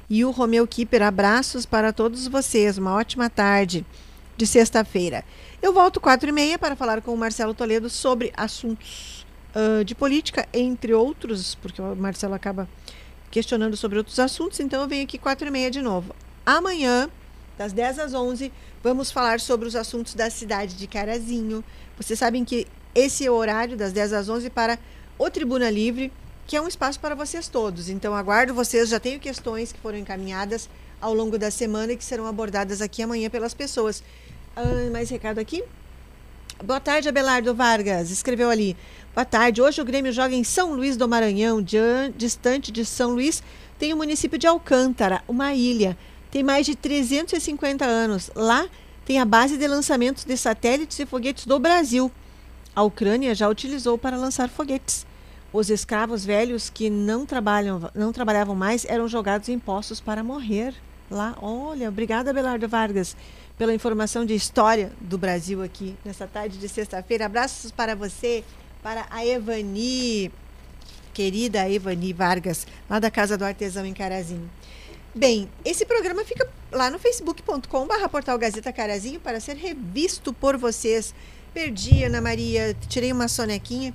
e 0.09 0.25
o 0.25 0.31
Romeu 0.33 0.67
Kipper, 0.67 1.03
abraços 1.03 1.65
para 1.65 1.93
todos 1.93 2.27
vocês, 2.27 2.79
uma 2.79 2.95
ótima 2.95 3.31
tarde 3.31 3.87
de 4.37 4.47
sexta-feira. 4.47 5.23
Eu 5.61 5.73
volto 5.73 6.01
quatro 6.01 6.29
e 6.29 6.33
meia 6.33 6.59
para 6.59 6.75
falar 6.75 7.03
com 7.03 7.13
o 7.13 7.17
Marcelo 7.17 7.53
Toledo 7.53 7.91
sobre 7.91 8.33
assuntos 8.37 9.20
uh, 9.55 9.85
de 9.85 9.95
política, 9.95 10.49
entre 10.53 10.93
outros, 10.95 11.55
porque 11.57 11.81
o 11.81 11.95
Marcelo 11.97 12.35
acaba 12.35 12.69
questionando 13.31 13.77
sobre 13.77 13.99
outros 13.99 14.19
assuntos, 14.19 14.59
então 14.61 14.83
eu 14.83 14.89
venho 14.89 15.05
aqui 15.05 15.19
quatro 15.19 15.47
e 15.47 15.51
meia 15.51 15.71
de 15.71 15.81
novo. 15.81 16.15
Amanhã, 16.45 17.09
das 17.57 17.73
10 17.73 17.99
às 17.99 18.15
11, 18.15 18.53
vamos 18.83 19.11
falar 19.11 19.39
sobre 19.41 19.69
os 19.69 19.77
assuntos 19.77 20.15
da 20.15 20.31
cidade 20.31 20.75
de 20.75 20.87
Carazinho. 20.87 21.63
Vocês 21.97 22.19
sabem 22.19 22.45
que 22.45 22.67
esse 22.95 23.25
é 23.25 23.31
o 23.31 23.35
horário, 23.35 23.77
das 23.77 23.93
10 23.93 24.13
às 24.13 24.29
11, 24.29 24.51
para 24.51 24.79
o 25.19 25.31
Tribuna 25.31 25.71
Livre, 25.71 26.13
que 26.47 26.57
é 26.57 26.61
um 26.61 26.67
espaço 26.67 26.99
para 26.99 27.15
vocês 27.15 27.47
todos. 27.47 27.89
Então, 27.89 28.15
aguardo 28.15 28.53
vocês, 28.53 28.89
já 28.89 28.99
tenho 28.99 29.21
questões 29.21 29.71
que 29.71 29.79
foram 29.79 29.99
encaminhadas 29.99 30.69
ao 31.01 31.15
longo 31.15 31.39
da 31.39 31.51
semana 31.51 31.93
e 31.93 31.97
que 31.97 32.05
serão 32.05 32.27
abordadas 32.27 32.83
aqui 32.83 33.03
amanhã 33.03 33.31
pelas 33.31 33.55
pessoas. 33.55 34.03
Ah, 34.57 34.91
mais 34.91 35.09
recado 35.09 35.39
aqui? 35.39 35.63
Boa 36.65 36.81
tarde, 36.81 37.09
Abelardo 37.09 37.55
Vargas. 37.55 38.11
Escreveu 38.11 38.51
ali. 38.51 38.77
Boa 39.13 39.25
tarde. 39.25 39.61
Hoje 39.61 39.83
o 39.83 39.85
Grêmio 39.85 40.13
joga 40.13 40.37
em 40.37 40.45
São 40.45 40.73
Luís 40.73 40.97
do 40.97 41.09
Maranhão, 41.09 41.61
distante 42.17 42.71
de 42.71 42.85
São 42.85 43.11
Luís. 43.11 43.43
Tem 43.77 43.93
o 43.93 43.97
município 43.97 44.39
de 44.39 44.47
Alcântara, 44.47 45.21
uma 45.27 45.53
ilha. 45.53 45.99
Tem 46.31 46.45
mais 46.45 46.65
de 46.65 46.77
350 46.77 47.85
anos. 47.85 48.31
Lá 48.37 48.69
tem 49.05 49.19
a 49.19 49.25
base 49.25 49.59
de 49.59 49.67
lançamentos 49.67 50.25
de 50.25 50.37
satélites 50.37 50.97
e 51.01 51.07
foguetes 51.07 51.45
do 51.45 51.59
Brasil. 51.59 52.09
A 52.75 52.85
Ucrânia 52.85 53.35
já 53.35 53.49
utilizou 53.49 53.99
para 53.99 54.17
lançar 54.17 54.49
foguetes. 54.49 55.05
Os 55.53 55.71
escravos 55.71 56.25
velhos 56.25 56.71
que 56.71 56.89
não, 56.89 57.27
trabalham, 57.27 57.91
não 57.93 58.13
trabalhavam 58.13 58.55
mais 58.55 58.85
eram 58.85 59.09
jogados 59.09 59.49
em 59.49 59.59
poços 59.59 60.01
para 60.01 60.23
morrer. 60.23 60.73
Lá, 61.11 61.37
olha, 61.43 61.89
obrigada, 61.89 62.33
Belardo 62.33 62.69
Vargas, 62.69 63.17
pela 63.59 63.75
informação 63.75 64.25
de 64.25 64.37
história 64.37 64.93
do 65.01 65.19
Brasil 65.19 65.61
aqui 65.61 65.97
nessa 66.05 66.29
tarde 66.29 66.57
de 66.57 66.69
sexta-feira. 66.69 67.27
Abraços 67.27 67.73
para 67.73 67.97
você, 67.97 68.45
para 68.83 69.07
a 69.11 69.25
Evani, 69.25 70.33
querida 71.13 71.69
Evani 71.69 72.13
Vargas, 72.13 72.67
lá 72.89 72.99
da 72.99 73.11
Casa 73.11 73.37
do 73.37 73.45
Artesão 73.45 73.85
em 73.85 73.93
Carazinho. 73.93 74.51
Bem, 75.15 75.51
esse 75.65 75.85
programa 75.85 76.25
fica 76.25 76.49
lá 76.71 76.89
no 76.89 76.99
facebook.com.br 76.99 78.09
portal 78.11 78.39
Gazeta 78.39 78.73
Carazinho 78.73 79.19
para 79.19 79.41
ser 79.41 79.57
revisto 79.57 80.33
por 80.33 80.57
vocês. 80.57 81.15
Perdi, 81.53 82.05
Ana 82.05 82.21
Maria, 82.21 82.77
tirei 82.89 83.13
uma 83.13 83.27
sonequinha 83.27 83.93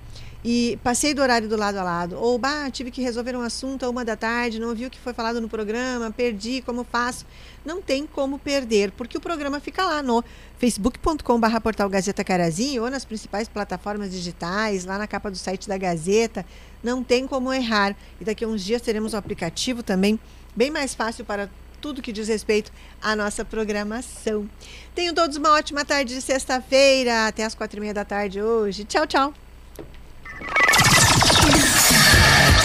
e 0.47 0.77
passei 0.83 1.11
do 1.11 1.23
horário 1.23 1.49
do 1.49 1.57
lado 1.57 1.79
a 1.79 1.83
lado. 1.83 2.17
Ou, 2.17 2.37
bah, 2.37 2.69
tive 2.69 2.91
que 2.91 3.01
resolver 3.01 3.35
um 3.35 3.41
assunto 3.41 3.83
a 3.83 3.89
uma 3.89 4.05
da 4.05 4.15
tarde, 4.15 4.59
não 4.59 4.69
ouvi 4.69 4.85
o 4.85 4.91
que 4.91 4.99
foi 4.99 5.11
falado 5.11 5.41
no 5.41 5.49
programa, 5.49 6.11
perdi, 6.11 6.61
como 6.61 6.83
faço? 6.83 7.25
Não 7.65 7.81
tem 7.81 8.05
como 8.05 8.37
perder, 8.37 8.91
porque 8.91 9.17
o 9.17 9.19
programa 9.19 9.59
fica 9.59 9.83
lá 9.83 10.03
no 10.03 10.23
facebook.com.br 10.59 11.59
portal 11.63 11.89
Gazeta 11.89 12.23
Carazinho 12.23 12.83
ou 12.83 12.91
nas 12.91 13.03
principais 13.03 13.47
plataformas 13.47 14.11
digitais, 14.11 14.85
lá 14.85 14.99
na 14.99 15.07
capa 15.07 15.31
do 15.31 15.37
site 15.37 15.67
da 15.67 15.79
Gazeta. 15.79 16.45
Não 16.83 17.03
tem 17.03 17.25
como 17.25 17.51
errar. 17.51 17.95
E 18.21 18.23
daqui 18.23 18.45
a 18.45 18.47
uns 18.47 18.63
dias 18.63 18.83
teremos 18.83 19.13
o 19.13 19.15
um 19.15 19.19
aplicativo 19.19 19.81
também, 19.81 20.19
bem 20.55 20.69
mais 20.69 20.93
fácil 20.93 21.25
para 21.25 21.49
tudo 21.81 22.03
que 22.03 22.13
diz 22.13 22.27
respeito 22.27 22.71
à 23.01 23.15
nossa 23.15 23.43
programação. 23.43 24.47
Tenham 24.93 25.15
todos 25.15 25.37
uma 25.37 25.53
ótima 25.53 25.83
tarde 25.83 26.13
de 26.13 26.21
sexta-feira, 26.21 27.25
até 27.25 27.43
as 27.43 27.55
quatro 27.55 27.79
e 27.79 27.81
meia 27.81 27.95
da 27.95 28.05
tarde 28.05 28.39
hoje. 28.39 28.83
Tchau, 28.83 29.07
tchau. 29.07 29.33
Yeah. 32.15 32.64